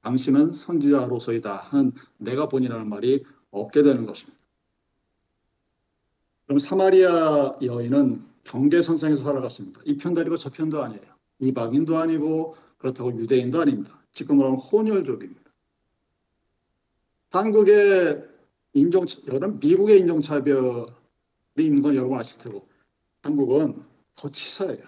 당신은 0.00 0.52
선지자로서이다 0.52 1.54
하는 1.54 1.92
내가 2.16 2.48
보니라는 2.48 2.88
말이 2.88 3.24
없게 3.50 3.82
되는 3.82 4.06
것입니다. 4.06 4.38
그럼 6.46 6.58
사마리아 6.60 7.58
여인은 7.60 8.35
경계선상에서 8.46 9.22
살아갔습니다. 9.22 9.80
이 9.84 9.96
아니고 10.20 10.36
저 10.36 10.50
편도 10.50 10.82
아니에요. 10.82 11.02
이방인도 11.38 11.98
아니고 11.98 12.54
그렇다고 12.78 13.12
유대인도 13.12 13.60
아닙니다. 13.60 14.00
지금 14.12 14.38
말하는 14.38 14.58
혼혈족입니다. 14.58 15.42
한국의 17.30 18.26
인종, 18.72 19.04
여러분 19.26 19.58
미국의 19.58 20.00
인종차별이 20.00 20.86
있는 21.58 21.82
건 21.82 21.94
여러분 21.94 22.18
아실 22.18 22.38
테고 22.38 22.66
한국은 23.22 23.84
더 24.14 24.30
치사해요. 24.30 24.84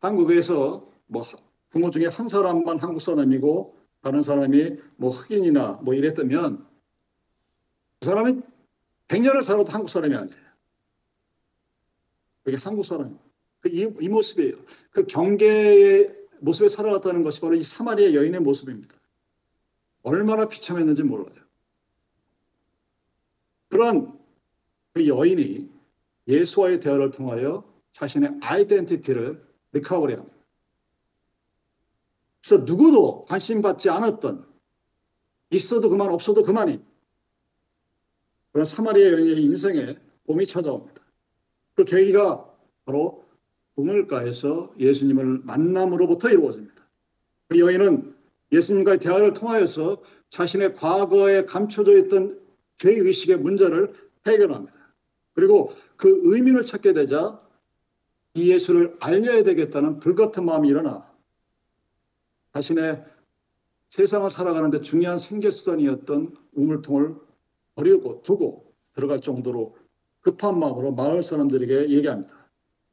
한국에서 0.00 0.86
뭐 1.06 1.24
부모 1.70 1.90
중에 1.90 2.06
한 2.06 2.28
사람만 2.28 2.78
한국 2.78 3.00
사람이고 3.00 3.76
다른 4.00 4.22
사람이 4.22 4.78
뭐 4.96 5.10
흑인이나 5.10 5.80
뭐 5.82 5.94
이랬다면 5.94 6.66
그 8.00 8.06
사람이 8.06 8.40
100년을 9.08 9.42
살아도 9.42 9.72
한국 9.72 9.88
사람이 9.88 10.14
아니에요. 10.14 10.44
그게 12.44 12.56
한국 12.56 12.84
사람이에요. 12.84 13.18
그 13.60 13.68
이, 13.70 13.80
이 14.00 14.08
모습이에요. 14.08 14.56
그 14.90 15.06
경계의 15.06 16.24
모습에 16.40 16.68
살아갔다는 16.68 17.22
것이 17.22 17.40
바로 17.40 17.54
이 17.54 17.62
사마리아 17.62 18.12
여인의 18.12 18.40
모습입니다. 18.40 18.94
얼마나 20.02 20.46
비참했는지 20.48 21.02
몰라요. 21.02 21.42
그런 23.68 24.18
그 24.92 25.08
여인이 25.08 25.70
예수와의 26.28 26.80
대화를 26.80 27.10
통하여 27.10 27.64
자신의 27.92 28.38
아이덴티티를 28.42 29.42
리커버리 29.72 30.14
합니다. 30.14 30.36
그래서 32.42 32.64
누구도 32.64 33.22
관심 33.22 33.62
받지 33.62 33.88
않았던 33.88 34.46
있어도 35.50 35.88
그만 35.88 36.10
없어도 36.10 36.42
그만인 36.42 36.84
그런 38.52 38.66
사마리아 38.66 39.10
여인의 39.12 39.42
인생에 39.42 39.96
봄이 40.26 40.46
찾아옵니다. 40.46 41.03
그 41.74 41.84
계기가 41.84 42.50
바로 42.84 43.24
우물가에서 43.76 44.72
예수님을 44.78 45.40
만남으로부터 45.44 46.30
이루어집니다. 46.30 46.74
그 47.48 47.58
여인은 47.58 48.14
예수님과의 48.52 49.00
대화를 49.00 49.32
통하여서 49.32 50.02
자신의 50.30 50.74
과거에 50.74 51.44
감춰져 51.44 51.98
있던 51.98 52.40
죄의식의 52.78 53.38
문제를 53.38 53.94
해결합니다. 54.26 54.74
그리고 55.34 55.72
그 55.96 56.20
의미를 56.24 56.64
찾게 56.64 56.92
되자 56.92 57.40
이 58.34 58.50
예수를 58.50 58.96
알려야 59.00 59.42
되겠다는 59.42 59.98
불같은 60.00 60.44
마음이 60.44 60.68
일어나 60.68 61.12
자신의 62.52 63.04
세상을 63.88 64.28
살아가는데 64.30 64.80
중요한 64.80 65.18
생계수단이었던 65.18 66.36
우물통을 66.52 67.16
버리고 67.74 68.22
두고 68.22 68.72
들어갈 68.94 69.20
정도로 69.20 69.76
급한 70.24 70.58
마음으로 70.58 70.92
마을 70.92 71.22
사람들에게 71.22 71.90
얘기합니다. 71.90 72.34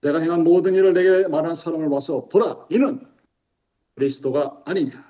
내가 0.01 0.19
행한 0.19 0.43
모든 0.43 0.75
일을 0.75 0.93
내게 0.93 1.27
말한 1.27 1.55
사람을 1.55 1.87
와서 1.87 2.27
보라 2.27 2.67
이는 2.69 3.07
그리스도가 3.95 4.61
아니냐. 4.65 5.09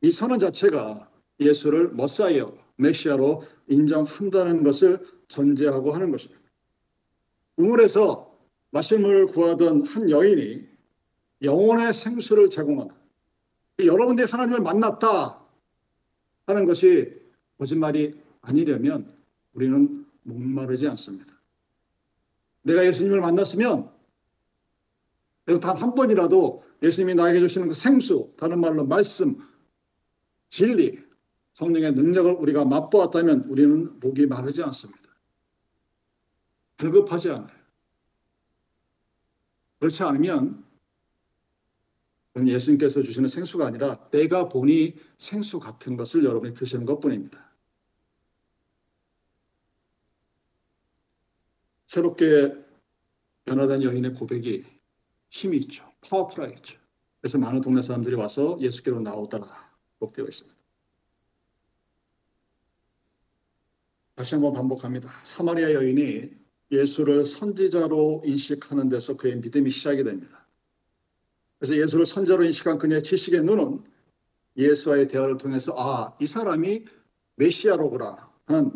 이 0.00 0.10
선언 0.10 0.38
자체가 0.38 1.10
예수를 1.38 1.92
머사이어 1.92 2.56
메시아로 2.76 3.44
인정한다는 3.68 4.64
것을 4.64 5.04
전제하고 5.28 5.92
하는 5.92 6.10
것입니다. 6.10 6.40
우물에서 7.56 8.34
마실 8.70 8.98
물을 8.98 9.26
구하던 9.26 9.82
한 9.82 10.08
여인이 10.08 10.66
영혼의 11.42 11.92
생수를 11.92 12.48
제공하다. 12.48 12.94
여러분들이 13.80 14.26
하나님을 14.30 14.60
만났다 14.60 15.42
하는 16.46 16.66
것이 16.66 17.20
거짓말이 17.58 18.18
아니려면 18.40 19.14
우리는 19.52 19.99
목마르지 20.30 20.86
않습니다. 20.88 21.34
내가 22.62 22.86
예수님을 22.86 23.20
만났으면 23.20 23.90
단한 25.60 25.94
번이라도 25.94 26.62
예수님이 26.82 27.14
나에게 27.14 27.40
주시는 27.40 27.68
그 27.68 27.74
생수, 27.74 28.32
다른 28.38 28.60
말로 28.60 28.86
말씀, 28.86 29.38
진리, 30.48 30.98
성령의 31.52 31.92
능력을 31.92 32.32
우리가 32.32 32.64
맛보았다면 32.64 33.44
우리는 33.44 33.98
목이 34.00 34.26
마르지 34.26 34.62
않습니다. 34.62 35.00
불급하지 36.76 37.30
않아요. 37.30 37.60
그렇지 39.78 40.02
않으면 40.02 40.64
예수님께서 42.38 43.02
주시는 43.02 43.28
생수가 43.28 43.66
아니라 43.66 44.08
내가 44.10 44.48
보니 44.48 44.94
생수 45.18 45.58
같은 45.58 45.96
것을 45.96 46.24
여러분이 46.24 46.54
드시는 46.54 46.86
것 46.86 47.00
뿐입니다. 47.00 47.49
새롭게 51.90 52.54
변화된 53.46 53.82
여인의 53.82 54.14
고백이 54.14 54.64
힘이 55.28 55.56
있죠. 55.56 55.84
파워풀하겠죠. 56.02 56.78
그래서 57.20 57.36
많은 57.36 57.60
동네 57.60 57.82
사람들이 57.82 58.14
와서 58.14 58.56
예수께로 58.60 59.00
나오더라. 59.00 59.44
기록되어 59.98 60.24
있습니다. 60.26 60.56
다시 64.14 64.36
한번 64.36 64.52
반복합니다. 64.52 65.08
사마리아 65.24 65.72
여인이 65.72 66.30
예수를 66.70 67.24
선지자로 67.24 68.22
인식하는 68.24 68.88
데서 68.88 69.16
그의 69.16 69.38
믿음이 69.38 69.72
시작이 69.72 70.04
됩니다. 70.04 70.46
그래서 71.58 71.76
예수를 71.76 72.06
선지자로 72.06 72.44
인식한 72.44 72.78
그녀의 72.78 73.02
지식의 73.02 73.42
눈은 73.42 73.82
예수와의 74.56 75.08
대화를 75.08 75.38
통해서 75.38 75.74
아, 75.76 76.16
이 76.20 76.28
사람이 76.28 76.84
메시아로구나 77.34 78.30
하는 78.44 78.70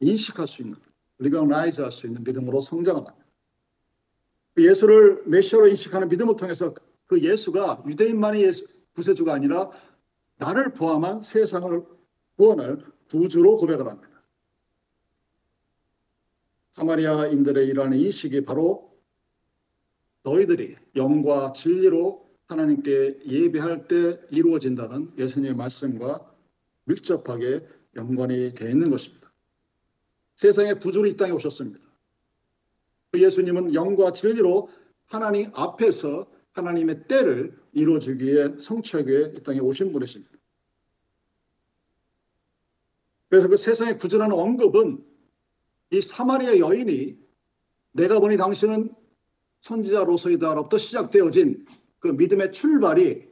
인식할 0.00 0.48
수 0.48 0.62
있는 0.62 0.78
recognize 1.18 1.80
할 1.80 1.92
수 1.92 2.06
있는 2.06 2.22
믿음으로 2.24 2.60
성장합니다. 2.60 3.16
그 4.54 4.68
예수를 4.68 5.22
메시아로 5.26 5.68
인식하는 5.68 6.08
믿음을 6.08 6.36
통해서 6.36 6.74
그 7.06 7.20
예수가 7.20 7.84
유대인만의 7.86 8.42
예수, 8.42 8.66
구세주가 8.94 9.34
아니라 9.34 9.70
나를 10.36 10.72
포함한 10.72 11.22
세상을 11.22 11.84
구원할 12.36 12.78
구주로 13.08 13.56
고백을 13.56 13.86
합니다. 13.86 14.10
사마리아인들의 16.72 17.66
일하는 17.68 17.98
인식이 17.98 18.44
바로 18.44 18.92
너희들이 20.24 20.76
영과 20.96 21.52
진리로 21.52 22.24
하나님께 22.46 23.20
예배할 23.26 23.86
때 23.86 24.18
이루어진다는 24.30 25.10
예수님의 25.18 25.54
말씀과 25.56 26.34
밀접하게 26.84 27.66
연관이 27.96 28.54
되어 28.54 28.70
있는 28.70 28.90
것입니다. 28.90 29.23
세상의 30.36 30.78
구주로 30.80 31.06
이 31.06 31.16
땅에 31.16 31.32
오셨습니다. 31.32 31.88
그 33.12 33.22
예수님은 33.22 33.74
영과 33.74 34.12
진리로 34.12 34.68
하나님 35.06 35.50
앞에서 35.54 36.26
하나님의 36.52 37.06
때를 37.08 37.58
이루어주기 37.72 38.24
위해 38.24 38.58
성취하기 38.58 39.10
위해 39.10 39.32
이 39.34 39.42
땅에 39.42 39.60
오신 39.60 39.92
분이십니다. 39.92 40.32
그래서 43.28 43.48
그 43.48 43.56
세상의 43.56 43.98
구주라는 43.98 44.36
언급은 44.36 45.04
이 45.90 46.00
사마리아 46.00 46.58
여인이 46.58 47.18
내가 47.92 48.20
보니 48.20 48.36
당신은 48.36 48.94
선지자로서이다로부터 49.60 50.78
시작되어진 50.78 51.66
그 51.98 52.08
믿음의 52.08 52.52
출발이 52.52 53.28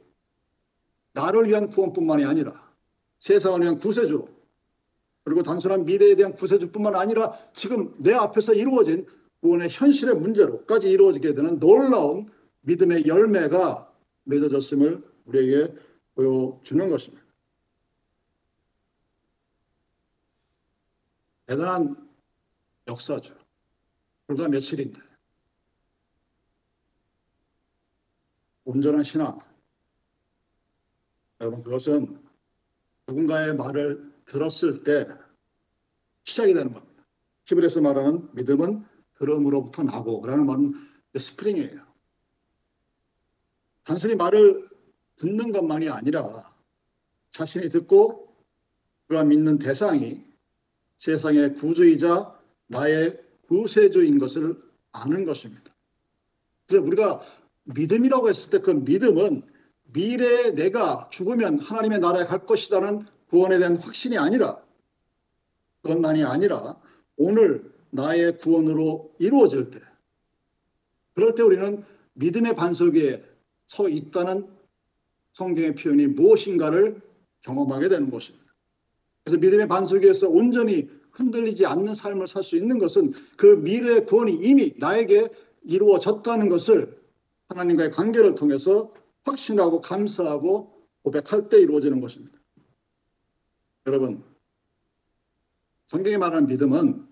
나를 1.13 1.47
위한 1.47 1.69
구원뿐만이 1.69 2.25
아니라 2.25 2.73
세상을 3.19 3.61
위한 3.61 3.77
구세주로 3.77 4.32
그리고 5.23 5.41
단순한 5.41 5.85
미래에 5.85 6.15
대한 6.15 6.35
구세주뿐만 6.35 6.95
아니라 6.95 7.31
지금 7.53 7.95
내 7.99 8.13
앞에서 8.13 8.53
이루어진 8.53 9.05
구원의 9.41 9.69
현실의 9.69 10.15
문제로까지 10.15 10.89
이루어지게 10.89 11.33
되는 11.33 11.59
놀라운 11.59 12.29
믿음의 12.61 13.07
열매가 13.07 13.91
맺어졌음을 14.23 15.03
우리에게 15.25 15.73
보여주는 16.15 16.89
것입니다. 16.89 17.23
대단한 21.45 22.09
역사죠. 22.87 23.35
불과 24.27 24.47
며칠인데. 24.47 24.99
온전한 28.65 29.03
신앙. 29.03 29.39
여러분, 31.41 31.63
그것은 31.63 32.23
누군가의 33.07 33.55
말을 33.55 34.12
들었을 34.25 34.83
때 34.83 35.07
시작이 36.23 36.53
되는 36.53 36.73
겁니다. 36.73 37.03
히브리서 37.45 37.81
말하는 37.81 38.29
믿음은 38.33 38.85
들음으로부터 39.19 39.83
나고 39.83 40.25
라는 40.25 40.45
말은 40.45 40.73
스프링이에요. 41.17 41.81
단순히 43.83 44.15
말을 44.15 44.69
듣는 45.17 45.51
것만이 45.51 45.89
아니라 45.89 46.53
자신이 47.31 47.69
듣고 47.69 48.33
그가 49.07 49.23
믿는 49.23 49.59
대상이 49.59 50.23
세상의 50.97 51.55
구주이자 51.55 52.39
나의 52.67 53.21
구세주인 53.47 54.17
것을 54.19 54.61
아는 54.91 55.25
것입니다. 55.25 55.75
그래서 56.67 56.85
우리가 56.85 57.21
믿음이라고 57.63 58.29
했을 58.29 58.49
때 58.49 58.59
그 58.59 58.71
믿음은 58.71 59.43
미래에 59.93 60.51
내가 60.51 61.09
죽으면 61.11 61.59
하나님의 61.59 61.99
나라에 61.99 62.25
갈 62.25 62.45
것이라는 62.45 63.01
구원에 63.33 63.57
대한 63.57 63.77
확신이 63.77 64.15
아니라 64.15 64.61
그것만이 65.81 66.23
아니라 66.23 66.79
오늘 67.17 67.73
나의 67.89 68.37
구원으로 68.37 69.11
이루어질 69.17 69.71
때 69.71 69.79
그럴 71.15 71.33
때 71.33 71.41
우리는 71.41 71.83
믿음의 72.13 72.55
반석 72.55 72.93
위에 72.93 73.23
서 73.65 73.89
있다는 73.89 74.47
성경의 75.31 75.73
표현이 75.73 76.07
무엇인가를 76.07 77.01
경험하게 77.41 77.89
되는 77.89 78.11
것입니다. 78.11 78.45
그래서 79.23 79.39
믿음의 79.39 79.67
반석 79.67 80.03
위에서 80.03 80.29
온전히 80.29 80.87
흔들리지 81.13 81.65
않는 81.65 81.95
삶을 81.95 82.27
살 82.27 82.43
수 82.43 82.55
있는 82.55 82.77
것은 82.77 83.13
그 83.35 83.47
미래의 83.47 84.05
구원이 84.05 84.41
이미 84.43 84.75
나에게 84.77 85.29
이루어졌다는 85.63 86.49
것을 86.49 87.01
하나님과의 87.49 87.89
관계를 87.89 88.35
통해서 88.35 88.93
확신하고 89.23 89.81
감사하고 89.81 90.71
고백할 91.01 91.49
때 91.49 91.59
이루어지는 91.59 91.99
것입니다. 91.99 92.32
여러분, 93.85 94.23
성경이 95.87 96.17
말하는 96.17 96.47
믿음은 96.47 97.07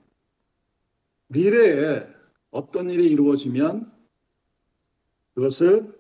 미래에 1.28 2.08
어떤 2.50 2.90
일이 2.90 3.10
이루어지면 3.10 3.92
그것을 5.34 5.98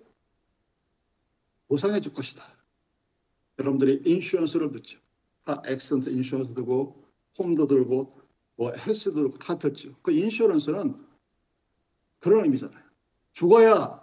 보상해 1.67 2.01
줄 2.01 2.13
것이다. 2.13 2.43
여러분들이 3.59 4.01
인슈런스를 4.05 4.71
듣죠. 4.71 4.99
다 5.43 5.61
액센트 5.65 6.09
인슈런스 6.09 6.53
들고 6.53 7.03
홈도 7.37 7.67
들고 7.67 8.21
뭐 8.55 8.71
헬스도 8.73 9.13
들고 9.13 9.37
다 9.37 9.57
듣죠. 9.57 9.95
그 10.01 10.11
인슈런스는 10.11 11.05
그런 12.19 12.43
의미잖아요. 12.45 12.83
죽어야 13.31 14.01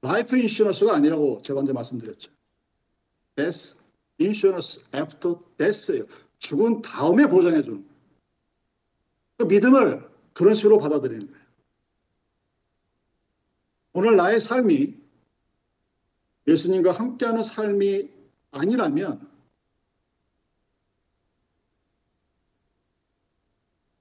라이프 0.00 0.36
인슈런스가 0.36 0.94
아니라고 0.94 1.42
제가 1.42 1.58
먼저 1.58 1.72
말씀드렸죠. 1.72 2.32
death, 3.36 3.76
insurance 4.20 4.82
after 4.94 5.36
death예요. 5.58 6.04
죽은 6.38 6.82
다음에 6.82 7.26
보장해 7.26 7.62
주는 7.62 7.78
거예요. 7.78 7.92
그 9.38 9.44
믿음을 9.44 10.08
그런 10.32 10.54
식으로 10.54 10.78
받아들이는 10.78 11.26
거예요. 11.26 11.42
오늘 13.94 14.16
나의 14.16 14.40
삶이 14.40 14.96
예수님과 16.46 16.92
함께하는 16.92 17.42
삶이 17.42 18.10
아니라면 18.50 19.30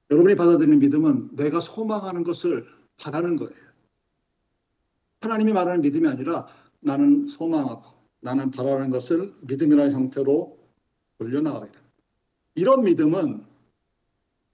여러분이 0.09 0.35
받아들이는 0.35 0.79
믿음은 0.79 1.35
내가 1.35 1.61
소망하는 1.61 2.23
것을 2.23 2.67
바라는 2.97 3.37
거예요. 3.37 3.53
하나님이 5.21 5.53
말하는 5.53 5.81
믿음이 5.81 6.07
아니라 6.07 6.47
나는 6.79 7.27
소망하고 7.27 8.00
나는 8.21 8.51
바라는 8.51 8.89
것을 8.89 9.33
믿음이라는 9.41 9.93
형태로 9.93 10.57
올려나가야 11.19 11.61
됩니다. 11.61 11.81
이런 12.55 12.83
믿음은 12.83 13.45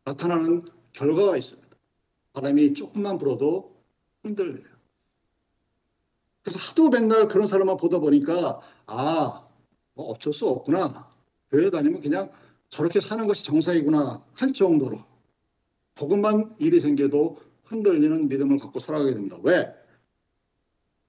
나타나는 0.05 0.65
결과가 0.93 1.37
있습니다. 1.37 1.67
바람이 2.33 2.73
조금만 2.73 3.17
불어도 3.17 3.75
흔들려요. 4.23 4.65
그래서 6.41 6.59
하도 6.59 6.89
맨날 6.89 7.27
그런 7.27 7.45
사람만 7.45 7.77
보다 7.77 7.99
보니까 7.99 8.61
아, 8.85 9.47
뭐 9.93 10.05
어쩔 10.07 10.31
수 10.31 10.47
없구나. 10.47 11.11
교회 11.51 11.69
다니면 11.69 12.01
그냥 12.01 12.31
저렇게 12.69 13.01
사는 13.01 13.25
것이 13.27 13.43
정상이구나 13.43 14.23
할 14.33 14.53
정도로 14.53 15.03
조금만 15.95 16.55
일이 16.59 16.79
생겨도 16.79 17.41
흔들리는 17.65 18.29
믿음을 18.29 18.59
갖고 18.59 18.79
살아가게 18.79 19.13
됩니다. 19.13 19.37
왜? 19.43 19.73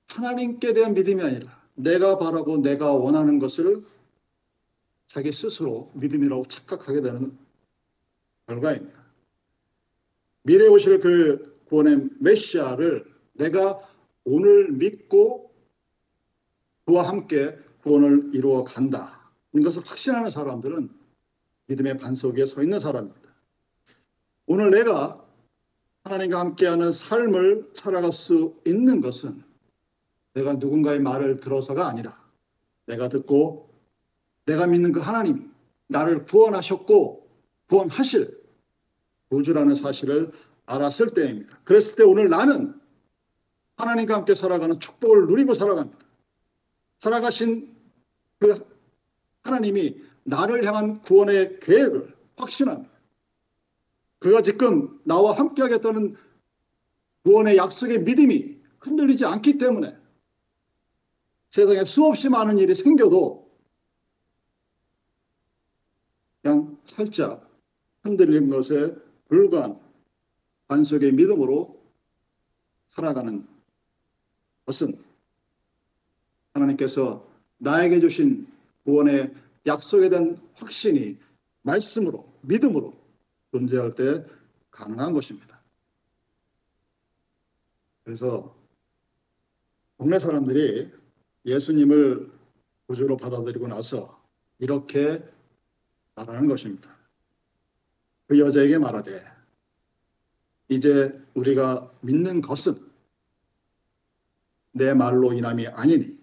하나님께 0.08 0.72
대한 0.72 0.94
믿음이 0.94 1.22
아니라 1.22 1.57
내가 1.78 2.18
바라고 2.18 2.58
내가 2.58 2.92
원하는 2.92 3.38
것을 3.38 3.84
자기 5.06 5.32
스스로 5.32 5.90
믿음이라고 5.94 6.44
착각하게 6.44 7.02
되는 7.02 7.38
결과입니다. 8.46 8.98
미래 10.42 10.64
에 10.64 10.68
오실 10.68 11.00
그 11.00 11.62
구원의 11.66 12.08
메시아를 12.20 13.04
내가 13.34 13.80
오늘 14.24 14.72
믿고 14.72 15.52
그와 16.84 17.08
함께 17.08 17.56
구원을 17.82 18.30
이루어 18.34 18.64
간다. 18.64 19.30
이것을 19.54 19.82
확신하는 19.84 20.30
사람들은 20.30 20.90
믿음의 21.66 21.98
반석 21.98 22.34
위에 22.34 22.46
서 22.46 22.62
있는 22.62 22.78
사람입니다. 22.78 23.28
오늘 24.46 24.70
내가 24.70 25.24
하나님과 26.04 26.40
함께하는 26.40 26.92
삶을 26.92 27.70
살아갈 27.74 28.12
수 28.12 28.56
있는 28.66 29.00
것은 29.00 29.47
내가 30.34 30.54
누군가의 30.54 31.00
말을 31.00 31.40
들어서가 31.40 31.88
아니라 31.88 32.18
내가 32.86 33.08
듣고 33.08 33.70
내가 34.46 34.66
믿는 34.66 34.92
그 34.92 35.00
하나님이 35.00 35.48
나를 35.88 36.24
구원하셨고 36.24 37.28
구원하실 37.68 38.38
구주라는 39.30 39.74
사실을 39.74 40.32
알았을 40.66 41.08
때입니다. 41.08 41.58
그랬을 41.64 41.96
때 41.96 42.02
오늘 42.02 42.28
나는 42.28 42.78
하나님과 43.76 44.14
함께 44.14 44.34
살아가는 44.34 44.80
축복을 44.80 45.26
누리고 45.26 45.54
살아갑니다. 45.54 45.98
살아가신 47.00 47.74
그 48.38 48.66
하나님이 49.42 50.00
나를 50.24 50.64
향한 50.64 51.00
구원의 51.02 51.60
계획을 51.60 52.14
확신합니다. 52.36 52.90
그가 54.18 54.42
지금 54.42 55.00
나와 55.04 55.32
함께 55.32 55.62
하겠다는 55.62 56.16
구원의 57.24 57.56
약속의 57.56 58.02
믿음이 58.02 58.58
흔들리지 58.80 59.24
않기 59.24 59.58
때문에 59.58 59.96
세상에 61.50 61.84
수없이 61.84 62.28
많은 62.28 62.58
일이 62.58 62.74
생겨도 62.74 63.48
그냥 66.42 66.78
살짝 66.84 67.48
흔들린 68.02 68.50
것에 68.50 68.94
불과한 69.28 69.80
반석의 70.68 71.12
믿음으로 71.12 71.78
살아가는 72.88 73.46
것은 74.66 75.02
하나님께서 76.52 77.26
나에게 77.58 78.00
주신 78.00 78.46
구원의 78.84 79.34
약속에 79.66 80.08
대한 80.08 80.38
확신이 80.54 81.18
말씀으로 81.62 82.30
믿음으로 82.42 82.94
존재할 83.50 83.92
때 83.92 84.24
가능한 84.70 85.12
것입니다. 85.12 85.60
그래서 88.04 88.54
동네 89.98 90.18
사람들이 90.18 90.90
예수님을 91.48 92.30
구주로 92.86 93.16
받아들이고 93.16 93.68
나서 93.68 94.22
이렇게 94.58 95.22
말하는 96.14 96.48
것입니다. 96.48 96.96
그 98.26 98.38
여자에게 98.38 98.78
말하되 98.78 99.22
이제 100.68 101.18
우리가 101.34 101.90
믿는 102.02 102.40
것은 102.40 102.76
내 104.72 104.92
말로 104.94 105.32
인함이 105.32 105.66
아니니 105.68 106.18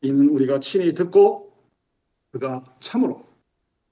이는 0.00 0.28
우리가 0.28 0.60
친히 0.60 0.92
듣고 0.94 1.52
그가 2.32 2.76
참으로 2.80 3.26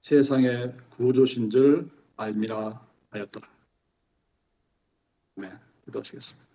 세상의 0.01 0.75
구조신 0.97 1.49
줄 1.49 1.89
알미라 2.17 2.85
하였더라. 3.09 3.47
네, 5.35 5.49
기도하시겠습니다. 5.85 6.46